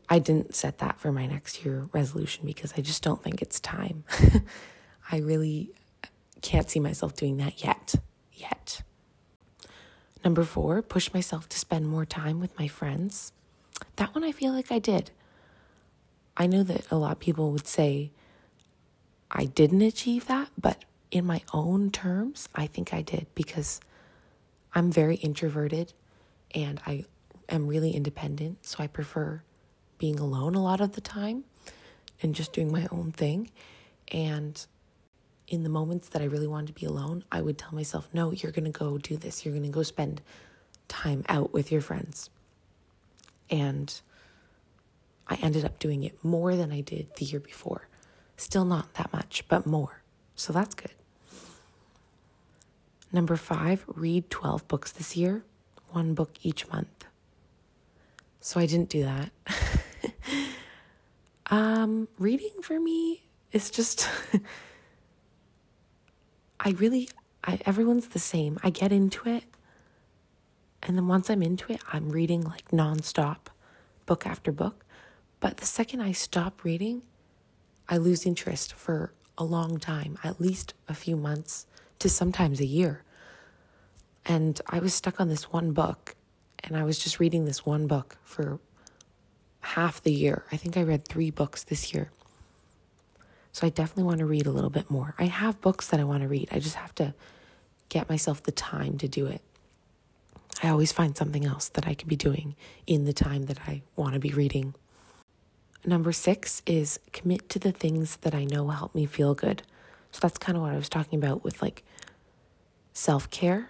I 0.07 0.19
didn't 0.19 0.55
set 0.55 0.77
that 0.79 0.99
for 0.99 1.11
my 1.11 1.25
next 1.25 1.65
year 1.65 1.89
resolution 1.91 2.45
because 2.45 2.73
I 2.77 2.81
just 2.81 3.01
don't 3.01 3.23
think 3.23 3.41
it's 3.41 3.59
time. 3.59 4.03
I 5.11 5.17
really 5.17 5.71
can't 6.41 6.69
see 6.69 6.79
myself 6.79 7.15
doing 7.15 7.37
that 7.37 7.63
yet. 7.63 7.95
Yet. 8.33 8.81
Number 10.23 10.43
four, 10.43 10.81
push 10.81 11.13
myself 11.13 11.49
to 11.49 11.57
spend 11.57 11.87
more 11.87 12.05
time 12.05 12.39
with 12.39 12.57
my 12.57 12.67
friends. 12.67 13.31
That 13.95 14.13
one 14.13 14.23
I 14.23 14.31
feel 14.31 14.53
like 14.53 14.71
I 14.71 14.79
did. 14.79 15.11
I 16.37 16.47
know 16.47 16.63
that 16.63 16.89
a 16.91 16.97
lot 16.97 17.13
of 17.13 17.19
people 17.19 17.51
would 17.51 17.67
say 17.67 18.11
I 19.31 19.45
didn't 19.45 19.81
achieve 19.81 20.27
that, 20.27 20.49
but 20.57 20.83
in 21.11 21.25
my 21.25 21.41
own 21.53 21.91
terms, 21.91 22.49
I 22.53 22.67
think 22.67 22.93
I 22.93 23.01
did 23.01 23.27
because 23.35 23.79
I'm 24.73 24.91
very 24.91 25.15
introverted 25.15 25.93
and 26.53 26.79
I 26.85 27.05
am 27.49 27.67
really 27.67 27.91
independent. 27.91 28.65
So 28.65 28.77
I 28.79 28.87
prefer 28.87 29.41
being 29.97 30.19
alone 30.19 30.55
a 30.55 30.63
lot 30.63 30.81
of 30.81 30.93
the 30.93 31.01
time 31.01 31.43
and 32.21 32.36
just 32.36 32.53
doing 32.53 32.71
my 32.71 32.88
own 32.91 33.12
thing. 33.12 33.51
And 34.12 34.63
in 35.47 35.63
the 35.63 35.69
moments 35.69 36.10
that 36.10 36.21
I 36.21 36.25
really 36.25 36.47
wanted 36.47 36.67
to 36.67 36.73
be 36.73 36.86
alone, 36.86 37.23
I 37.31 37.41
would 37.41 37.58
tell 37.58 37.73
myself, 37.73 38.08
no, 38.13 38.31
you're 38.31 38.51
going 38.51 38.71
to 38.71 38.77
go 38.77 38.97
do 38.97 39.17
this. 39.17 39.45
You're 39.45 39.53
going 39.53 39.65
to 39.65 39.69
go 39.69 39.84
spend 39.84 40.21
time 40.88 41.23
out 41.29 41.53
with 41.53 41.71
your 41.71 41.81
friends. 41.81 42.29
And 43.49 43.93
I 45.27 45.36
ended 45.36 45.65
up 45.65 45.79
doing 45.79 46.03
it 46.03 46.23
more 46.23 46.55
than 46.55 46.71
I 46.71 46.81
did 46.81 47.08
the 47.17 47.25
year 47.25 47.39
before. 47.39 47.88
Still 48.38 48.65
not 48.65 48.93
that 48.95 49.13
much, 49.13 49.43
but 49.47 49.65
more. 49.65 50.01
So 50.36 50.51
that's 50.51 50.75
good. 50.75 50.91
Number 53.12 53.36
five, 53.38 53.86
read 53.88 54.29
12 54.29 54.67
books 54.67 54.91
this 54.91 55.15
year, 55.15 55.43
one 55.91 56.13
book 56.13 56.31
each 56.41 56.67
month. 56.67 57.05
So 58.41 58.60
I 58.60 58.65
didn't 58.65 58.89
do 58.89 59.03
that. 59.03 59.31
um, 61.47 62.08
reading 62.17 62.62
for 62.62 62.79
me 62.79 63.27
is 63.51 63.69
just, 63.69 64.10
I 66.60 66.71
really, 66.71 67.10
I, 67.43 67.60
everyone's 67.65 68.10
the 68.10 68.19
same. 68.19 68.60
I 68.63 68.69
get 68.69 68.91
into 68.91 69.29
it. 69.29 69.43
And 70.84 70.97
then 70.97 71.08
once 71.08 71.29
I'm 71.29 71.41
into 71.41 71.71
it, 71.71 71.81
I'm 71.91 72.10
reading 72.10 72.43
like 72.43 72.69
nonstop, 72.69 73.47
book 74.05 74.25
after 74.25 74.51
book. 74.51 74.86
But 75.39 75.58
the 75.58 75.65
second 75.65 76.01
I 76.01 76.12
stop 76.12 76.63
reading, 76.63 77.01
I 77.88 77.97
lose 77.97 78.25
interest 78.25 78.73
for 78.73 79.13
a 79.38 79.43
long 79.43 79.79
time, 79.79 80.17
at 80.23 80.39
least 80.39 80.73
a 80.88 80.93
few 80.93 81.15
months 81.15 81.65
to 81.99 82.10
sometimes 82.10 82.60
a 82.60 82.65
year. 82.65 83.03
And 84.25 84.60
I 84.67 84.79
was 84.79 84.93
stuck 84.93 85.19
on 85.19 85.29
this 85.29 85.51
one 85.51 85.71
book 85.71 86.15
and 86.63 86.75
I 86.75 86.84
was 86.84 86.97
just 86.97 87.19
reading 87.19 87.45
this 87.45 87.65
one 87.65 87.86
book 87.88 88.17
for 88.23 88.60
half 89.65 90.01
the 90.01 90.12
year. 90.12 90.45
I 90.51 90.58
think 90.58 90.78
I 90.78 90.84
read 90.84 91.08
three 91.08 91.32
books 91.32 91.63
this 91.63 91.93
year. 91.93 92.12
So 93.51 93.65
I 93.65 93.69
definitely 93.69 94.04
want 94.04 94.19
to 94.19 94.25
read 94.25 94.45
a 94.45 94.51
little 94.51 94.69
bit 94.69 94.89
more. 94.89 95.15
I 95.17 95.25
have 95.25 95.62
books 95.62 95.88
that 95.88 95.99
I 95.99 96.04
want 96.04 96.23
to 96.23 96.28
read. 96.28 96.49
I 96.51 96.60
just 96.60 96.75
have 96.75 96.93
to 96.95 97.13
get 97.89 98.10
myself 98.10 98.43
the 98.43 98.51
time 98.51 98.97
to 98.97 99.08
do 99.08 99.25
it. 99.28 99.41
I 100.62 100.69
always 100.69 100.91
find 100.91 101.15
something 101.15 101.45
else 101.45 101.69
that 101.69 101.88
I 101.88 101.93
could 101.93 102.08
be 102.08 102.15
doing 102.15 102.56
in 102.88 103.06
the 103.06 103.13
time 103.13 103.45
that 103.45 103.60
I 103.67 103.82
want 103.95 104.13
to 104.13 104.19
be 104.19 104.32
reading. 104.32 104.73
Number 105.86 106.12
six 106.12 106.62
is 106.65 106.99
commit 107.13 107.49
to 107.49 107.60
the 107.60 107.71
things 107.71 108.17
that 108.17 108.34
I 108.34 108.45
know 108.45 108.67
help 108.69 108.95
me 108.95 109.06
feel 109.06 109.36
good. 109.36 109.63
So 110.12 110.19
that's 110.21 110.38
kind 110.38 110.58
of 110.58 110.62
what 110.63 110.71
I 110.71 110.78
was 110.78 110.89
talking 110.89 111.19
about 111.19 111.43
with 111.43 111.62
like 111.62 111.84
self 112.93 113.30
care 113.30 113.69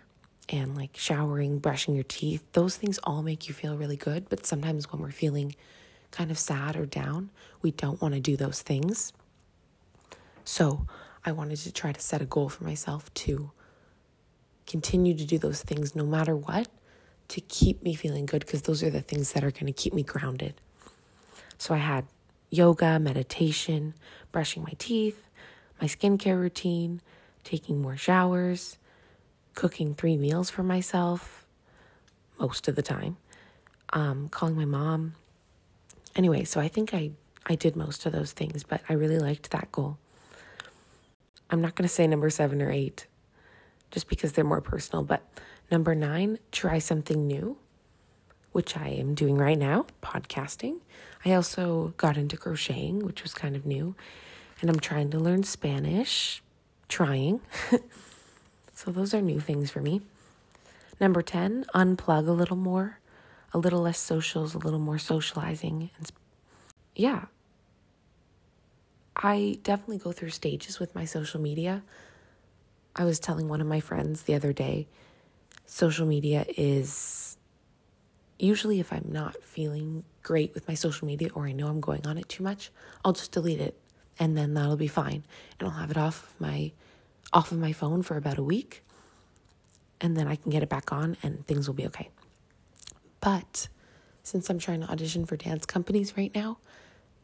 and 0.49 0.75
like 0.75 0.95
showering, 0.95 1.60
brushing 1.60 1.95
your 1.95 2.03
teeth, 2.03 2.43
those 2.53 2.77
things 2.77 2.99
all 3.03 3.21
make 3.23 3.47
you 3.47 3.53
feel 3.53 3.77
really 3.77 3.97
good. 3.97 4.29
But 4.29 4.45
sometimes 4.45 4.91
when 4.91 5.01
we're 5.01 5.12
feeling 5.12 5.55
kind 6.15 6.32
of 6.32 6.38
sad 6.38 6.75
or 6.75 6.86
down, 6.86 7.30
we 7.62 7.71
don't 7.71 8.01
want 8.01 8.13
to 8.13 8.19
do 8.19 8.38
those 8.38 8.62
things. 8.62 9.13
So 10.43 10.86
I 11.25 11.32
wanted 11.32 11.58
to 11.60 11.71
try 11.71 11.91
to 11.91 11.99
set 11.99 12.21
a 12.21 12.25
goal 12.25 12.49
for 12.49 12.63
myself 12.63 13.13
to 13.15 13.51
continue 14.67 15.15
to 15.15 15.25
do 15.25 15.38
those 15.38 15.62
things 15.62 15.95
no 15.95 16.06
matter 16.06 16.36
what 16.36 16.67
to 17.28 17.41
keep 17.41 17.84
me 17.84 17.93
feeling 17.95 18.25
good 18.25 18.45
because 18.45 18.63
those 18.63 18.84
are 18.84 18.89
the 18.89 19.01
things 19.01 19.34
that 19.34 19.43
are 19.43 19.51
going 19.51 19.65
to 19.65 19.73
keep 19.73 19.93
me 19.93 20.04
grounded. 20.04 20.54
So 21.58 21.73
I 21.73 21.78
had 21.78 22.06
yoga, 22.49 22.99
meditation, 22.99 23.93
brushing 24.32 24.63
my 24.63 24.73
teeth, 24.78 25.21
my 25.82 25.88
skincare 25.88 26.39
routine, 26.39 27.01
taking 27.43 27.82
more 27.82 27.97
showers 27.97 28.78
cooking 29.56 29.95
three 29.95 30.17
meals 30.17 30.49
for 30.49 30.63
myself 30.63 31.47
most 32.38 32.67
of 32.67 32.75
the 32.75 32.82
time, 32.82 33.17
um, 33.93 34.28
calling 34.30 34.56
my 34.56 34.65
mom. 34.65 35.15
Anyway, 36.15 36.43
so 36.43 36.60
I 36.60 36.67
think 36.67 36.93
I, 36.93 37.12
I 37.45 37.56
did 37.56 37.75
most 37.75 38.06
of 38.06 38.12
those 38.12 38.32
things, 38.32 38.63
but 38.63 38.82
I 38.88 38.93
really 38.93 39.19
liked 39.19 39.51
that 39.51 39.71
goal. 39.71 39.97
I'm 41.49 41.62
not 41.62 41.75
going 41.75 41.88
to 41.88 41.93
say 41.93 42.08
number 42.08 42.30
seven 42.30 42.62
or 42.62 42.71
eight 42.71 43.08
just 43.91 44.08
because 44.08 44.34
they're 44.34 44.43
more 44.43 44.62
personal, 44.62 45.04
but 45.04 45.21
number 45.71 45.93
nine, 45.93 46.39
try 46.51 46.80
something 46.80 47.28
new, 47.28 47.58
which 48.51 48.75
I 48.75 48.89
am 48.89 49.13
doing 49.13 49.36
right 49.36 49.58
now, 49.58 49.86
podcasting. 50.01 50.80
I 51.23 51.34
also 51.34 51.93
got 51.97 52.17
into 52.17 52.38
crocheting, 52.38 53.06
which 53.06 53.23
was 53.23 53.34
kind 53.34 53.56
of 53.56 53.65
new, 53.65 53.95
and 54.62 54.69
I'm 54.69 54.80
trying 54.80 55.12
to 55.12 55.19
learn 55.19 55.43
Spanish, 55.43 56.41
trying. 56.88 57.41
So 58.75 58.91
those 58.91 59.13
are 59.13 59.21
new 59.21 59.39
things 59.39 59.71
for 59.71 59.80
me. 59.80 60.01
Number 60.99 61.21
10, 61.21 61.65
unplug 61.73 62.28
a 62.28 62.32
little 62.32 62.58
more, 62.58 62.99
a 63.55 63.57
little 63.57 63.79
less 63.79 63.97
socials, 63.97 64.53
a 64.53 64.57
little 64.57 64.79
more 64.79 64.97
socializing. 64.97 65.89
And 65.97 66.11
yeah, 66.93 67.25
I 69.15 69.59
definitely 69.63 69.99
go 69.99 70.11
through 70.11 70.31
stages 70.31 70.77
with 70.77 70.93
my 70.93 71.05
social 71.05 71.39
media. 71.39 71.81
I 72.97 73.05
was 73.05 73.17
telling 73.17 73.47
one 73.47 73.61
of 73.61 73.67
my 73.67 73.79
friends 73.79 74.23
the 74.23 74.35
other 74.35 74.51
day, 74.51 74.87
social 75.65 76.05
media 76.05 76.45
is 76.57 77.37
usually 78.37 78.81
if 78.81 78.91
I'm 78.91 79.07
not 79.07 79.41
feeling 79.41 80.03
great 80.21 80.53
with 80.53 80.67
my 80.67 80.73
social 80.73 81.07
media 81.07 81.29
or 81.33 81.45
I 81.47 81.53
know 81.53 81.67
I'm 81.67 81.79
going 81.79 82.05
on 82.05 82.17
it 82.17 82.27
too 82.27 82.43
much, 82.43 82.71
I'll 83.05 83.13
just 83.13 83.31
delete 83.31 83.61
it 83.61 83.79
and 84.19 84.37
then 84.37 84.53
that'll 84.53 84.75
be 84.75 84.89
fine. 84.89 85.23
And 85.59 85.69
I'll 85.69 85.79
have 85.79 85.91
it 85.91 85.97
off 85.97 86.23
of 86.23 86.41
my 86.41 86.73
off 87.31 87.53
of 87.53 87.57
my 87.57 87.71
phone 87.71 88.01
for 88.01 88.17
about 88.17 88.37
a 88.37 88.43
week 88.43 88.83
and 90.01 90.17
then 90.17 90.27
I 90.27 90.35
can 90.35 90.51
get 90.51 90.61
it 90.61 90.67
back 90.67 90.91
on 90.91 91.15
and 91.23 91.47
things 91.47 91.67
will 91.69 91.73
be 91.73 91.85
okay. 91.87 92.09
But 93.25 93.69
since 94.21 94.51
I'm 94.51 94.59
trying 94.59 94.81
to 94.81 94.91
audition 94.91 95.25
for 95.25 95.35
dance 95.35 95.65
companies 95.65 96.15
right 96.15 96.33
now, 96.35 96.59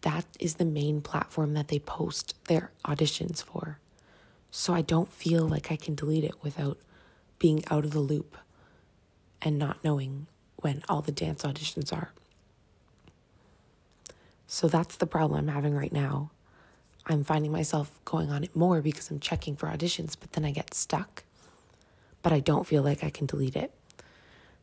that 0.01 0.25
is 0.39 0.55
the 0.55 0.65
main 0.65 0.99
platform 1.01 1.53
that 1.53 1.67
they 1.67 1.77
post 1.77 2.33
their 2.45 2.71
auditions 2.83 3.43
for. 3.43 3.77
So 4.49 4.73
I 4.73 4.81
don't 4.81 5.13
feel 5.13 5.47
like 5.47 5.71
I 5.71 5.75
can 5.75 5.93
delete 5.93 6.23
it 6.23 6.41
without 6.41 6.79
being 7.37 7.63
out 7.69 7.85
of 7.85 7.91
the 7.91 7.99
loop 7.99 8.35
and 9.43 9.59
not 9.59 9.83
knowing 9.83 10.25
when 10.55 10.81
all 10.89 11.03
the 11.03 11.11
dance 11.11 11.43
auditions 11.43 11.93
are. 11.93 12.13
So 14.47 14.67
that's 14.67 14.95
the 14.95 15.05
problem 15.05 15.37
I'm 15.37 15.53
having 15.53 15.75
right 15.75 15.93
now. 15.93 16.31
I'm 17.05 17.23
finding 17.23 17.51
myself 17.51 17.99
going 18.05 18.31
on 18.31 18.43
it 18.43 18.55
more 18.55 18.81
because 18.81 19.11
I'm 19.11 19.19
checking 19.19 19.55
for 19.55 19.67
auditions, 19.67 20.15
but 20.19 20.31
then 20.31 20.45
I 20.45 20.51
get 20.51 20.73
stuck. 20.73 21.25
But 22.23 22.33
I 22.33 22.39
don't 22.39 22.65
feel 22.65 22.81
like 22.81 23.03
I 23.03 23.11
can 23.11 23.27
delete 23.27 23.55
it. 23.55 23.71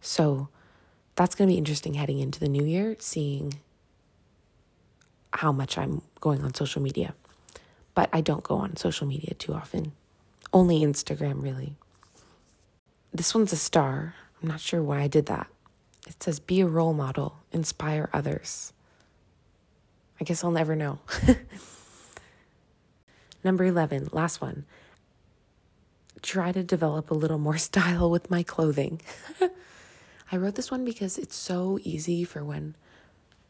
So 0.00 0.48
that's 1.18 1.34
going 1.34 1.48
to 1.48 1.52
be 1.52 1.58
interesting 1.58 1.94
heading 1.94 2.20
into 2.20 2.38
the 2.38 2.48
new 2.48 2.64
year, 2.64 2.94
seeing 3.00 3.54
how 5.32 5.50
much 5.50 5.76
I'm 5.76 6.00
going 6.20 6.44
on 6.44 6.54
social 6.54 6.80
media. 6.80 7.12
But 7.96 8.08
I 8.12 8.20
don't 8.20 8.44
go 8.44 8.54
on 8.54 8.76
social 8.76 9.04
media 9.04 9.34
too 9.34 9.52
often, 9.52 9.90
only 10.52 10.78
Instagram, 10.80 11.42
really. 11.42 11.74
This 13.12 13.34
one's 13.34 13.52
a 13.52 13.56
star. 13.56 14.14
I'm 14.40 14.48
not 14.48 14.60
sure 14.60 14.80
why 14.80 15.00
I 15.00 15.08
did 15.08 15.26
that. 15.26 15.48
It 16.06 16.22
says, 16.22 16.38
be 16.38 16.60
a 16.60 16.68
role 16.68 16.94
model, 16.94 17.40
inspire 17.50 18.08
others. 18.12 18.72
I 20.20 20.24
guess 20.24 20.44
I'll 20.44 20.52
never 20.52 20.76
know. 20.76 21.00
Number 23.42 23.64
11, 23.64 24.10
last 24.12 24.40
one. 24.40 24.66
Try 26.22 26.52
to 26.52 26.62
develop 26.62 27.10
a 27.10 27.14
little 27.14 27.38
more 27.38 27.58
style 27.68 28.08
with 28.08 28.30
my 28.30 28.44
clothing. 28.44 29.00
I 30.30 30.36
wrote 30.36 30.54
this 30.54 30.70
one 30.70 30.84
because 30.84 31.18
it's 31.18 31.36
so 31.36 31.78
easy 31.82 32.24
for 32.24 32.44
when 32.44 32.76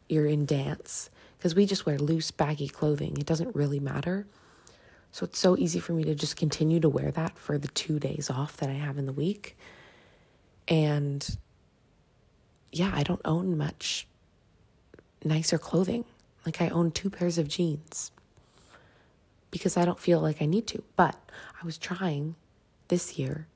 you're 0.07 0.25
in 0.25 0.45
dance 0.45 1.09
because 1.37 1.55
we 1.55 1.65
just 1.65 1.85
wear 1.85 1.97
loose, 1.97 2.31
baggy 2.31 2.67
clothing. 2.67 3.17
It 3.17 3.25
doesn't 3.25 3.55
really 3.55 3.79
matter. 3.79 4.27
So 5.11 5.25
it's 5.25 5.39
so 5.39 5.57
easy 5.57 5.79
for 5.79 5.93
me 5.93 6.03
to 6.03 6.15
just 6.15 6.35
continue 6.35 6.79
to 6.79 6.89
wear 6.89 7.11
that 7.11 7.37
for 7.37 7.57
the 7.57 7.67
two 7.69 7.99
days 7.99 8.29
off 8.29 8.57
that 8.57 8.69
I 8.69 8.73
have 8.73 8.97
in 8.97 9.05
the 9.05 9.13
week. 9.13 9.57
And 10.67 11.37
yeah, 12.71 12.91
I 12.93 13.03
don't 13.03 13.21
own 13.25 13.57
much 13.57 14.07
nicer 15.23 15.57
clothing. 15.57 16.05
Like 16.45 16.61
I 16.61 16.69
own 16.69 16.91
two 16.91 17.09
pairs 17.09 17.37
of 17.37 17.47
jeans 17.47 18.11
because 19.51 19.77
I 19.77 19.85
don't 19.85 19.99
feel 19.99 20.21
like 20.21 20.41
I 20.41 20.45
need 20.45 20.67
to. 20.67 20.83
But 20.95 21.15
I 21.61 21.65
was 21.65 21.77
trying 21.77 22.35
this 22.87 23.17
year, 23.17 23.47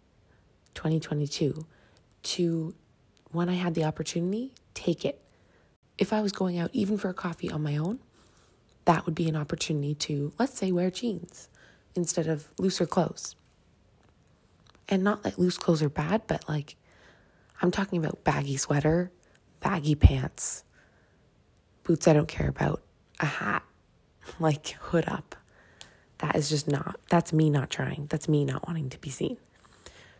2022, 0.73 1.65
to, 2.23 2.75
when 3.33 3.49
I 3.49 3.55
had 3.55 3.73
the 3.73 3.83
opportunity, 3.83 4.53
take 4.73 5.05
it 5.05 5.23
if 5.97 6.11
I 6.13 6.21
was 6.21 6.31
going 6.31 6.57
out 6.57 6.69
even 6.73 6.97
for 6.97 7.09
a 7.09 7.13
coffee 7.13 7.51
on 7.51 7.61
my 7.63 7.77
own, 7.77 7.99
that 8.85 9.05
would 9.05 9.15
be 9.15 9.29
an 9.29 9.35
opportunity 9.35 9.95
to, 9.95 10.33
let's 10.39 10.57
say, 10.57 10.71
wear 10.71 10.91
jeans 10.91 11.49
instead 11.95 12.27
of 12.27 12.49
looser 12.57 12.85
clothes. 12.85 13.35
And 14.89 15.03
not 15.03 15.23
that 15.23 15.39
loose 15.39 15.57
clothes 15.57 15.81
are 15.81 15.89
bad, 15.89 16.23
but 16.27 16.47
like 16.49 16.75
I'm 17.61 17.71
talking 17.71 18.03
about 18.03 18.23
baggy 18.23 18.57
sweater, 18.57 19.11
baggy 19.61 19.95
pants, 19.95 20.63
boots 21.83 22.07
I 22.07 22.13
don't 22.13 22.27
care 22.27 22.49
about, 22.49 22.81
a 23.19 23.25
hat, 23.25 23.63
like 24.39 24.69
hood 24.71 25.07
up. 25.07 25.35
That 26.17 26.35
is 26.35 26.49
just 26.49 26.67
not 26.67 26.99
that's 27.09 27.31
me 27.33 27.49
not 27.49 27.69
trying. 27.69 28.07
That's 28.09 28.27
me 28.27 28.45
not 28.45 28.67
wanting 28.67 28.89
to 28.89 28.97
be 28.97 29.09
seen. 29.09 29.37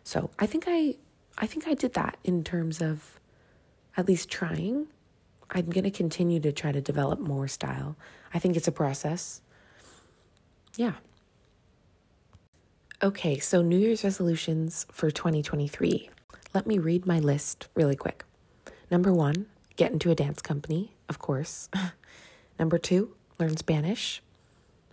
So, 0.02 0.30
I 0.38 0.46
think 0.46 0.64
I 0.66 0.96
I 1.36 1.46
think 1.46 1.66
I 1.66 1.74
did 1.74 1.94
that 1.94 2.16
in 2.24 2.44
terms 2.44 2.80
of 2.80 3.18
at 3.96 4.06
least 4.06 4.30
trying 4.30 4.88
I'm 5.50 5.66
going 5.66 5.84
to 5.84 5.90
continue 5.90 6.40
to 6.40 6.52
try 6.52 6.72
to 6.72 6.80
develop 6.80 7.20
more 7.20 7.48
style. 7.48 7.96
I 8.32 8.38
think 8.38 8.56
it's 8.56 8.68
a 8.68 8.72
process. 8.72 9.40
Yeah. 10.76 10.94
Okay, 13.02 13.38
so 13.38 13.62
New 13.62 13.78
Year's 13.78 14.02
resolutions 14.02 14.86
for 14.90 15.10
2023. 15.10 16.10
Let 16.52 16.66
me 16.66 16.78
read 16.78 17.06
my 17.06 17.20
list 17.20 17.68
really 17.74 17.96
quick. 17.96 18.24
Number 18.90 19.12
one, 19.12 19.46
get 19.76 19.92
into 19.92 20.10
a 20.10 20.14
dance 20.14 20.40
company, 20.40 20.94
of 21.08 21.18
course. 21.18 21.68
Number 22.58 22.78
two, 22.78 23.14
learn 23.38 23.56
Spanish. 23.56 24.22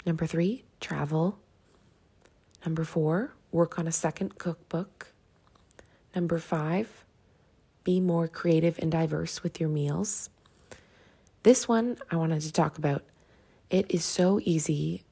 Number 0.05 0.25
three, 0.25 0.63
travel. 0.79 1.39
Number 2.65 2.83
four, 2.83 3.33
work 3.51 3.79
on 3.79 3.87
a 3.87 3.91
second 3.91 4.37
cookbook. 4.37 5.13
Number 6.13 6.39
five, 6.39 7.05
be 7.83 7.99
more 7.99 8.27
creative 8.27 8.77
and 8.79 8.91
diverse 8.91 9.43
with 9.43 9.59
your 9.59 9.69
meals. 9.69 10.29
This 11.43 11.67
one 11.67 11.97
I 12.09 12.17
wanted 12.17 12.41
to 12.41 12.51
talk 12.51 12.77
about. 12.77 13.03
It 13.69 13.85
is 13.89 14.03
so 14.03 14.39
easy 14.43 15.03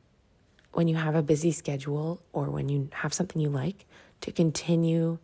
when 0.74 0.88
you 0.88 0.96
have 0.96 1.16
a 1.16 1.24
busy 1.24 1.52
schedule 1.52 2.22
or 2.34 2.50
when 2.50 2.70
you 2.70 2.90
have 2.94 3.14
something 3.14 3.42
you 3.42 3.50
like 3.50 3.86
to 4.22 4.32
continue 4.32 5.18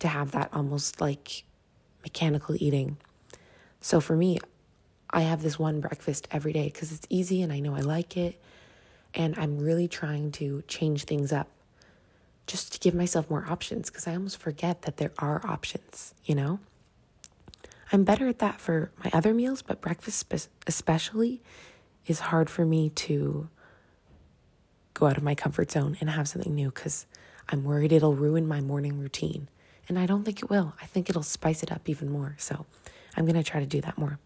to 0.00 0.08
have 0.08 0.32
that 0.32 0.50
almost 0.52 1.00
like 1.00 1.44
mechanical 2.02 2.56
eating. 2.58 2.98
So 3.80 4.00
for 4.00 4.16
me, 4.16 4.38
I 5.10 5.22
have 5.22 5.42
this 5.42 5.58
one 5.58 5.80
breakfast 5.80 6.28
every 6.30 6.52
day 6.52 6.64
because 6.64 6.92
it's 6.92 7.06
easy 7.08 7.40
and 7.42 7.52
I 7.52 7.60
know 7.60 7.74
I 7.74 7.80
like 7.80 8.16
it. 8.16 8.40
And 9.14 9.38
I'm 9.38 9.58
really 9.58 9.88
trying 9.88 10.32
to 10.32 10.62
change 10.68 11.04
things 11.04 11.32
up 11.32 11.48
just 12.48 12.72
to 12.72 12.80
give 12.80 12.94
myself 12.94 13.30
more 13.30 13.46
options 13.48 13.90
because 13.90 14.08
I 14.08 14.14
almost 14.14 14.38
forget 14.38 14.82
that 14.82 14.96
there 14.96 15.12
are 15.18 15.40
options, 15.46 16.14
you 16.24 16.34
know? 16.34 16.58
I'm 17.92 18.04
better 18.04 18.26
at 18.26 18.40
that 18.40 18.60
for 18.60 18.90
my 19.04 19.10
other 19.12 19.32
meals, 19.32 19.62
but 19.62 19.80
breakfast 19.80 20.32
especially 20.66 21.40
is 22.06 22.20
hard 22.20 22.50
for 22.50 22.64
me 22.64 22.90
to 22.90 23.48
go 24.94 25.06
out 25.06 25.16
of 25.16 25.22
my 25.22 25.34
comfort 25.34 25.70
zone 25.70 25.96
and 26.00 26.10
have 26.10 26.28
something 26.28 26.54
new 26.54 26.70
because 26.70 27.06
I'm 27.48 27.64
worried 27.64 27.92
it'll 27.92 28.14
ruin 28.14 28.48
my 28.48 28.60
morning 28.60 28.98
routine. 28.98 29.48
And 29.88 29.98
I 29.98 30.04
don't 30.04 30.24
think 30.24 30.42
it 30.42 30.50
will. 30.50 30.74
I 30.82 30.86
think 30.86 31.08
it'll 31.08 31.22
spice 31.22 31.62
it 31.62 31.72
up 31.72 31.88
even 31.88 32.10
more. 32.10 32.34
So 32.38 32.66
I'm 33.16 33.24
going 33.24 33.36
to 33.36 33.42
try 33.42 33.60
to 33.60 33.66
do 33.66 33.80
that 33.82 33.96
more. 33.96 34.18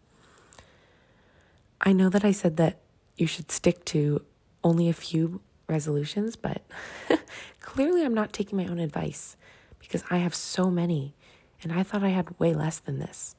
I 1.80 1.92
know 1.92 2.08
that 2.08 2.24
I 2.24 2.32
said 2.32 2.56
that 2.56 2.78
you 3.16 3.26
should 3.26 3.50
stick 3.50 3.84
to 3.86 4.24
only 4.64 4.88
a 4.88 4.92
few 4.92 5.40
resolutions, 5.72 6.36
but 6.36 6.62
clearly 7.60 8.04
I'm 8.04 8.14
not 8.14 8.32
taking 8.32 8.56
my 8.58 8.66
own 8.66 8.78
advice 8.78 9.36
because 9.80 10.04
I 10.10 10.18
have 10.18 10.34
so 10.34 10.70
many 10.70 11.14
and 11.62 11.72
I 11.72 11.82
thought 11.82 12.04
I 12.04 12.10
had 12.10 12.38
way 12.38 12.54
less 12.54 12.78
than 12.78 12.98
this. 12.98 13.34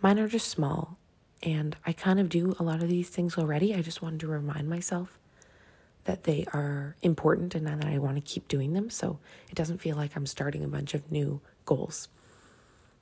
Mine 0.00 0.18
are 0.18 0.28
just 0.28 0.48
small, 0.48 0.96
and 1.42 1.76
I 1.86 1.92
kind 1.92 2.20
of 2.20 2.28
do 2.28 2.54
a 2.58 2.62
lot 2.62 2.82
of 2.82 2.88
these 2.88 3.08
things 3.08 3.36
already. 3.36 3.74
I 3.74 3.82
just 3.82 4.02
wanted 4.02 4.20
to 4.20 4.28
remind 4.28 4.68
myself 4.68 5.18
that 6.04 6.24
they 6.24 6.46
are 6.52 6.96
important 7.02 7.54
and 7.54 7.66
that 7.66 7.84
I 7.84 7.98
want 7.98 8.16
to 8.16 8.22
keep 8.22 8.48
doing 8.48 8.72
them 8.72 8.90
so 8.90 9.18
it 9.48 9.54
doesn't 9.54 9.78
feel 9.78 9.96
like 9.96 10.16
I'm 10.16 10.26
starting 10.26 10.64
a 10.64 10.68
bunch 10.68 10.94
of 10.94 11.12
new 11.12 11.40
goals. 11.64 12.08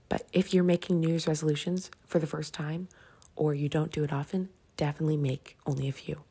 But 0.08 0.26
if 0.32 0.52
you're 0.52 0.64
making 0.64 1.00
New 1.00 1.08
Year's 1.08 1.26
resolutions 1.26 1.90
for 2.06 2.18
the 2.18 2.26
first 2.26 2.52
time 2.52 2.88
or 3.36 3.54
you 3.54 3.68
don't 3.68 3.92
do 3.92 4.04
it 4.04 4.12
often, 4.12 4.48
definitely 4.76 5.16
make 5.16 5.56
only 5.66 5.88
a 5.88 5.92
few. 5.92 6.22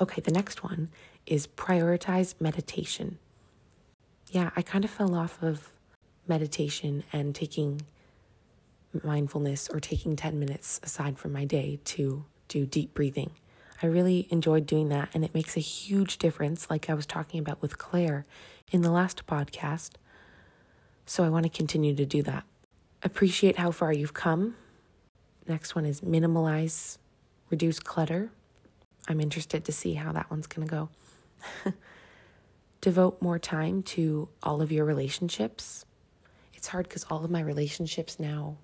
Okay, 0.00 0.22
the 0.22 0.30
next 0.30 0.62
one 0.62 0.88
is 1.26 1.46
prioritize 1.46 2.34
meditation. 2.40 3.18
Yeah, 4.30 4.50
I 4.56 4.62
kind 4.62 4.84
of 4.84 4.90
fell 4.90 5.14
off 5.14 5.42
of 5.42 5.72
meditation 6.26 7.04
and 7.12 7.34
taking 7.34 7.82
mindfulness 9.02 9.68
or 9.68 9.78
taking 9.78 10.16
10 10.16 10.38
minutes 10.38 10.80
aside 10.82 11.18
from 11.18 11.32
my 11.32 11.44
day 11.44 11.80
to 11.84 12.24
do 12.48 12.64
deep 12.64 12.94
breathing. 12.94 13.32
I 13.82 13.86
really 13.86 14.26
enjoyed 14.30 14.66
doing 14.66 14.88
that, 14.88 15.10
and 15.12 15.24
it 15.24 15.34
makes 15.34 15.56
a 15.56 15.60
huge 15.60 16.18
difference, 16.18 16.70
like 16.70 16.88
I 16.88 16.94
was 16.94 17.06
talking 17.06 17.40
about 17.40 17.60
with 17.60 17.78
Claire 17.78 18.24
in 18.70 18.82
the 18.82 18.90
last 18.90 19.26
podcast. 19.26 19.92
So 21.06 21.24
I 21.24 21.28
want 21.28 21.44
to 21.44 21.50
continue 21.50 21.94
to 21.94 22.06
do 22.06 22.22
that. 22.22 22.44
Appreciate 23.02 23.56
how 23.56 23.70
far 23.70 23.92
you've 23.92 24.14
come. 24.14 24.56
Next 25.46 25.74
one 25.74 25.84
is 25.84 26.00
minimalize, 26.00 26.98
reduce 27.50 27.80
clutter. 27.80 28.30
I'm 29.10 29.20
interested 29.20 29.64
to 29.66 29.72
see 29.72 29.94
how 29.94 30.12
that 30.12 30.30
one's 30.30 30.46
going 30.46 30.66
to 30.66 30.70
go. 30.70 30.88
Devote 32.80 33.20
more 33.20 33.38
time 33.38 33.82
to 33.82 34.28
all 34.42 34.62
of 34.62 34.72
your 34.72 34.86
relationships 34.86 35.84
it's 36.60 36.68
hard 36.68 36.86
because 36.86 37.04
all 37.04 37.24
of 37.24 37.30
my 37.30 37.40
relationships 37.40 38.20
now, 38.20 38.58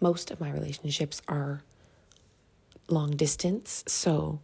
most 0.00 0.30
of 0.30 0.40
my 0.40 0.50
relationships 0.50 1.20
are 1.28 1.62
long 2.88 3.10
distance. 3.10 3.84
So 3.86 4.40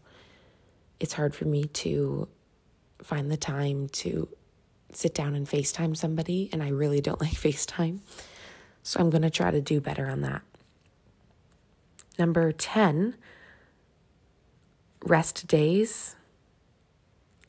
it's 1.00 1.14
hard 1.14 1.34
for 1.34 1.46
me 1.46 1.64
to 1.64 2.28
find 3.02 3.30
the 3.30 3.38
time 3.38 3.88
to 3.88 4.28
sit 4.92 5.14
down 5.14 5.34
and 5.34 5.48
FaceTime 5.48 5.96
somebody. 5.96 6.50
And 6.52 6.62
I 6.62 6.68
really 6.68 7.00
don't 7.00 7.18
like 7.22 7.32
FaceTime. 7.32 8.00
So 8.82 9.00
I'm 9.00 9.08
going 9.08 9.22
to 9.22 9.30
try 9.30 9.50
to 9.50 9.62
do 9.62 9.80
better 9.80 10.06
on 10.06 10.20
that. 10.20 10.42
Number 12.18 12.52
10, 12.52 13.14
rest 15.04 15.46
days. 15.46 16.16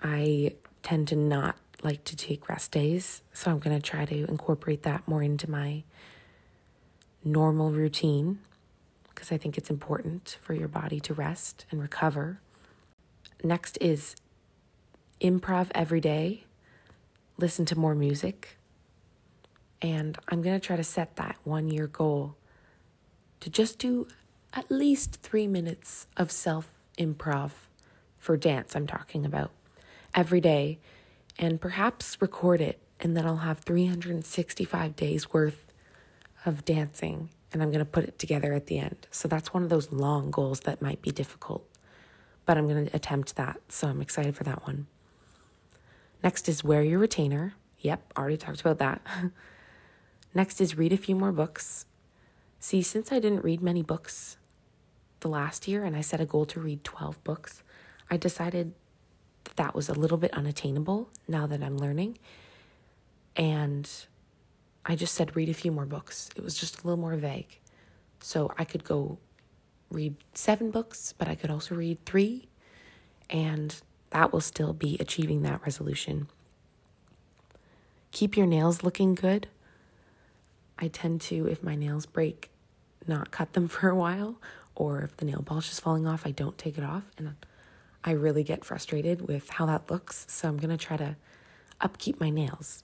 I 0.01 0.55
tend 0.83 1.07
to 1.09 1.15
not 1.15 1.57
like 1.83 2.03
to 2.05 2.15
take 2.15 2.49
rest 2.49 2.71
days, 2.71 3.21
so 3.33 3.51
I'm 3.51 3.59
going 3.59 3.79
to 3.79 3.81
try 3.81 4.05
to 4.05 4.25
incorporate 4.25 4.83
that 4.83 5.07
more 5.07 5.23
into 5.23 5.49
my 5.49 5.83
normal 7.23 7.71
routine 7.71 8.39
because 9.09 9.31
I 9.31 9.37
think 9.37 9.57
it's 9.57 9.69
important 9.69 10.37
for 10.41 10.53
your 10.53 10.67
body 10.67 10.99
to 11.01 11.13
rest 11.13 11.65
and 11.69 11.81
recover. 11.81 12.39
Next 13.43 13.77
is 13.81 14.15
improv 15.19 15.69
every 15.75 16.01
day, 16.01 16.45
listen 17.37 17.65
to 17.65 17.77
more 17.77 17.95
music. 17.95 18.57
And 19.81 20.17
I'm 20.29 20.41
going 20.41 20.59
to 20.59 20.65
try 20.65 20.75
to 20.75 20.83
set 20.83 21.15
that 21.15 21.37
one 21.43 21.67
year 21.67 21.87
goal 21.87 22.35
to 23.39 23.49
just 23.49 23.79
do 23.79 24.07
at 24.53 24.69
least 24.69 25.19
three 25.21 25.47
minutes 25.47 26.07
of 26.17 26.31
self 26.31 26.69
improv 26.97 27.51
for 28.17 28.38
dance, 28.38 28.75
I'm 28.75 28.88
talking 28.88 29.25
about, 29.25 29.51
every 30.13 30.39
day, 30.39 30.80
and 31.39 31.60
perhaps 31.60 32.21
record 32.21 32.62
it. 32.62 32.80
And 32.99 33.17
then 33.17 33.25
I'll 33.25 33.38
have 33.38 33.60
365 33.60 34.95
days 34.95 35.34
worth 35.34 35.73
of 36.45 36.63
dancing, 36.63 37.30
and 37.51 37.63
I'm 37.63 37.69
going 37.69 37.80
to 37.80 37.86
put 37.86 38.04
it 38.04 38.19
together 38.19 38.54
at 38.54 38.67
the 38.67 38.77
end. 38.77 39.08
So 39.10 39.27
that's 39.27 39.54
one 39.54 39.63
of 39.63 39.69
those 39.69 39.91
long 39.91 40.30
goals 40.30 40.62
that 40.62 40.84
might 40.84 41.01
be 41.01 41.10
difficult, 41.10 41.67
but 42.45 42.58
I'm 42.58 42.67
going 42.67 42.86
to 42.86 42.95
attempt 42.95 43.36
that. 43.38 43.60
So 43.69 43.88
I'm 43.88 44.01
excited 44.01 44.36
for 44.36 44.43
that 44.43 44.67
one. 44.67 44.86
Next 46.23 46.47
is 46.47 46.63
wear 46.63 46.84
your 46.84 46.99
retainer. 46.99 47.56
Yep, 47.80 48.13
already 48.15 48.38
talked 48.38 48.62
about 48.62 48.77
that. 48.77 49.01
Next 50.36 50.62
is 50.62 50.77
read 50.77 50.93
a 50.93 50.97
few 50.97 51.15
more 51.15 51.32
books. 51.32 51.88
See, 52.60 52.84
since 52.84 53.12
I 53.12 53.19
didn't 53.19 53.43
read 53.43 53.62
many 53.62 53.82
books 53.82 54.38
the 55.21 55.29
last 55.29 55.67
year 55.67 55.84
and 55.84 55.95
I 55.95 56.01
set 56.01 56.21
a 56.21 56.25
goal 56.25 56.45
to 56.47 56.60
read 56.60 56.84
12 56.84 57.23
books, 57.23 57.63
I 58.10 58.17
decided 58.17 58.73
that 59.45 59.55
that 59.55 59.75
was 59.75 59.89
a 59.89 59.93
little 59.93 60.17
bit 60.17 60.34
unattainable 60.34 61.10
now 61.27 61.47
that 61.47 61.63
I'm 61.63 61.77
learning. 61.77 62.17
And 63.36 63.89
I 64.86 64.95
just 64.95 65.15
said 65.15 65.36
read 65.36 65.49
a 65.49 65.53
few 65.53 65.71
more 65.71 65.86
books. 65.86 66.29
It 66.36 66.43
was 66.43 66.55
just 66.55 66.81
a 66.84 66.88
little 66.88 66.99
more 66.99 67.15
vague. 67.15 67.60
So 68.19 68.51
I 68.57 68.65
could 68.65 68.84
go 68.84 69.17
read 69.89 70.15
seven 70.34 70.71
books, 70.71 71.13
but 71.17 71.27
I 71.27 71.36
could 71.36 71.49
also 71.49 71.75
read 71.75 72.03
three. 72.05 72.47
And 73.29 73.75
that 74.12 74.34
will 74.34 74.41
still 74.41 74.73
be 74.73 74.97
achieving 74.99 75.41
that 75.43 75.62
resolution. 75.63 76.27
Keep 78.12 78.36
your 78.36 78.45
nails 78.47 78.84
looking 78.84 79.15
good. 79.15 79.47
I 80.77 80.88
tend 80.88 81.21
to, 81.21 81.47
if 81.47 81.63
my 81.63 81.75
nails 81.75 82.05
break, 82.05 82.49
not 83.07 83.31
cut 83.31 83.53
them 83.53 83.67
for 83.69 83.89
a 83.89 83.95
while, 83.95 84.36
or 84.75 85.01
if 85.01 85.17
the 85.17 85.25
nail 85.25 85.43
polish 85.45 85.71
is 85.71 85.79
falling 85.79 86.07
off, 86.07 86.25
I 86.25 86.31
don't 86.31 86.57
take 86.57 86.77
it 86.77 86.84
off. 86.84 87.03
And 87.17 87.36
I 88.03 88.12
really 88.12 88.43
get 88.43 88.65
frustrated 88.65 89.27
with 89.27 89.49
how 89.49 89.65
that 89.67 89.89
looks. 89.91 90.25
So 90.29 90.47
I'm 90.47 90.57
going 90.57 90.75
to 90.75 90.84
try 90.84 90.97
to 90.97 91.15
upkeep 91.79 92.19
my 92.19 92.29
nails, 92.29 92.84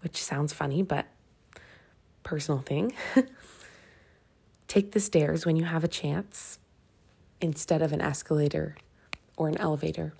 which 0.00 0.22
sounds 0.22 0.52
funny, 0.52 0.82
but 0.82 1.06
personal 2.22 2.60
thing. 2.60 2.92
Take 4.68 4.92
the 4.92 5.00
stairs 5.00 5.44
when 5.44 5.56
you 5.56 5.64
have 5.64 5.84
a 5.84 5.88
chance 5.88 6.58
instead 7.40 7.82
of 7.82 7.92
an 7.92 8.00
escalator 8.00 8.76
or 9.36 9.48
an 9.48 9.58
elevator. 9.58 10.14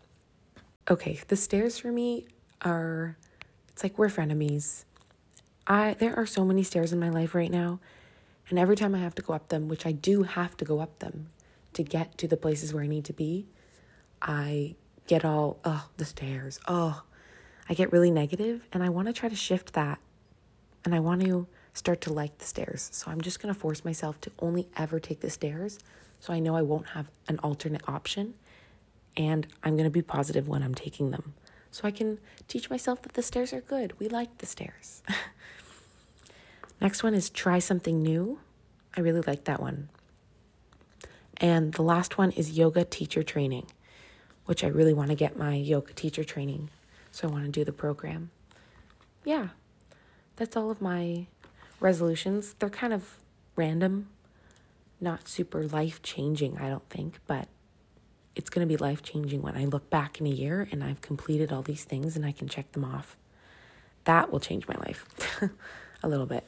Okay, 0.91 1.21
the 1.29 1.37
stairs 1.37 1.79
for 1.79 1.93
me 1.93 2.27
are 2.63 3.17
it's 3.69 3.83
like 3.83 3.99
we're 3.99 4.09
frenemies. 4.09 4.85
I 5.67 5.95
there 5.95 6.17
are 6.17 6.27
so 6.27 6.45
many 6.45 6.63
stairs 6.63 6.93
in 6.93 6.99
my 6.99 7.11
life 7.11 7.35
right 7.35 7.51
now, 7.51 7.81
and 8.51 8.59
every 8.59 8.77
time 8.77 8.95
I 8.95 8.99
have 8.99 9.15
to 9.15 9.23
go 9.23 9.33
up 9.33 9.49
them, 9.49 9.69
which 9.69 9.87
I 9.87 9.93
do 9.93 10.25
have 10.25 10.57
to 10.59 10.65
go 10.65 10.81
up 10.81 10.99
them 10.99 11.29
to 11.73 11.85
get 11.85 12.19
to 12.19 12.27
the 12.27 12.37
places 12.37 12.75
where 12.75 12.83
I 12.83 12.89
need 12.89 13.05
to 13.07 13.13
be, 13.13 13.47
I 14.21 14.75
get 15.07 15.25
all 15.25 15.61
oh, 15.65 15.89
the 15.97 16.05
stairs. 16.05 16.59
Oh, 16.67 17.03
I 17.69 17.75
get 17.75 17.93
really 17.93 18.11
negative 18.11 18.67
and 18.73 18.83
I 18.83 18.89
want 18.89 19.07
to 19.07 19.13
try 19.13 19.29
to 19.29 19.37
shift 19.37 19.73
that. 19.75 20.01
And 20.85 20.95
I 20.95 21.01
want 21.01 21.23
to 21.23 21.47
start 21.75 22.01
to 22.03 22.13
like 22.13 22.39
the 22.39 22.45
stairs. 22.45 22.89
So 22.93 23.11
I'm 23.11 23.21
just 23.21 23.41
going 23.41 23.55
to 23.55 23.59
force 23.59 23.85
myself 23.85 24.21
to 24.23 24.33
only 24.41 24.69
ever 24.77 24.99
take 24.99 25.21
the 25.21 25.31
stairs 25.31 25.79
so 26.19 26.33
I 26.33 26.41
know 26.41 26.57
I 26.57 26.63
won't 26.63 26.89
have 26.89 27.11
an 27.29 27.39
alternate 27.43 27.83
option 27.89 28.35
and 29.17 29.47
I'm 29.63 29.75
going 29.77 29.85
to 29.85 29.91
be 29.91 30.03
positive 30.03 30.49
when 30.49 30.63
I'm 30.63 30.75
taking 30.75 31.13
them. 31.13 31.35
So 31.71 31.83
I 31.85 31.93
can 31.93 32.19
teach 32.49 32.69
myself 32.69 33.03
that 33.03 33.13
the 33.13 33.23
stairs 33.23 33.53
are 33.53 33.61
good. 33.61 33.99
We 34.01 34.09
like 34.09 34.39
the 34.39 34.47
stairs. 34.47 35.03
Next 36.81 37.03
one 37.03 37.15
is 37.15 37.29
try 37.29 37.59
something 37.59 38.03
new. 38.03 38.41
I 38.97 39.01
really 39.01 39.21
like 39.21 39.45
that 39.45 39.61
one. 39.61 39.89
And 41.37 41.73
the 41.75 41.83
last 41.83 42.19
one 42.19 42.31
is 42.33 42.59
yoga 42.59 42.85
teacher 42.85 43.23
training, 43.23 43.67
which 44.47 44.65
I 44.65 44.69
really 44.69 44.95
want 44.95 45.11
to 45.11 45.17
get 45.17 45.37
my 45.37 45.55
yoga 45.55 45.93
teacher 45.93 46.25
training. 46.25 46.71
So 47.13 47.29
I 47.29 47.31
want 47.31 47.45
to 47.45 47.51
do 47.51 47.65
the 47.65 47.73
program. 47.73 48.31
Yeah, 49.25 49.49
that's 50.37 50.57
all 50.57 50.71
of 50.71 50.81
my 50.81 51.27
resolutions. 51.81 52.55
They're 52.59 52.71
kind 52.71 52.93
of 52.93 53.19
random, 53.57 54.09
not 55.01 55.29
super 55.29 55.65
life 55.65 56.03
changing, 56.03 56.59
I 56.59 56.69
don't 56.69 56.89
think, 56.89 57.19
but 57.27 57.49
it's 58.35 58.49
going 58.49 58.67
to 58.67 58.73
be 58.73 58.77
life 58.77 59.03
changing 59.03 59.43
when 59.43 59.57
I 59.57 59.65
look 59.65 59.91
back 59.91 60.21
in 60.21 60.27
a 60.27 60.31
year 60.31 60.69
and 60.71 60.83
I've 60.85 61.01
completed 61.01 61.53
all 61.53 61.63
these 61.63 61.85
things 61.85 62.17
and 62.17 62.25
I 62.25 62.33
can 62.33 62.49
check 62.49 62.73
them 62.73 62.85
off. 62.85 63.17
That 64.05 64.33
will 64.33 64.41
change 64.41 64.67
my 64.67 64.77
life 64.77 65.05
a 66.03 66.09
little 66.09 66.27
bit. 66.27 66.45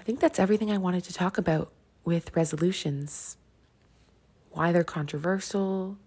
I 0.00 0.02
think 0.02 0.18
that's 0.18 0.38
everything 0.38 0.70
I 0.70 0.78
wanted 0.78 1.04
to 1.04 1.12
talk 1.12 1.36
about 1.36 1.70
with 2.06 2.34
resolutions 2.34 3.36
why 4.50 4.72
they're 4.72 4.82
controversial, 4.82 5.98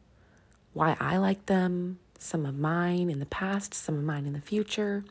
why 0.74 0.98
I 1.00 1.18
like 1.18 1.46
them, 1.46 2.00
some 2.18 2.46
of 2.46 2.58
mine 2.58 3.12
in 3.12 3.20
the 3.20 3.28
past, 3.28 3.74
some 3.76 3.96
of 3.96 4.04
mine 4.04 4.26
in 4.26 4.34
the 4.34 4.42
future. 4.42 5.06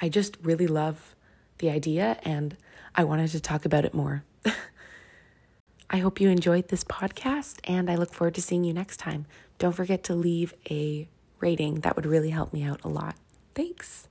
I 0.00 0.08
just 0.08 0.38
really 0.40 0.68
love 0.68 1.16
the 1.58 1.70
idea 1.70 2.18
and 2.22 2.56
I 2.94 3.02
wanted 3.02 3.32
to 3.32 3.40
talk 3.40 3.64
about 3.64 3.84
it 3.84 3.92
more. 3.92 4.22
I 5.90 5.98
hope 5.98 6.20
you 6.20 6.30
enjoyed 6.30 6.68
this 6.68 6.84
podcast 6.84 7.58
and 7.64 7.90
I 7.90 7.96
look 7.96 8.14
forward 8.14 8.36
to 8.36 8.42
seeing 8.42 8.62
you 8.62 8.72
next 8.72 8.98
time. 8.98 9.26
Don't 9.58 9.74
forget 9.74 10.04
to 10.04 10.14
leave 10.14 10.54
a 10.70 11.08
rating, 11.40 11.80
that 11.80 11.96
would 11.96 12.06
really 12.06 12.30
help 12.30 12.52
me 12.52 12.62
out 12.62 12.80
a 12.84 12.88
lot. 12.88 13.16
Thanks. 13.56 14.06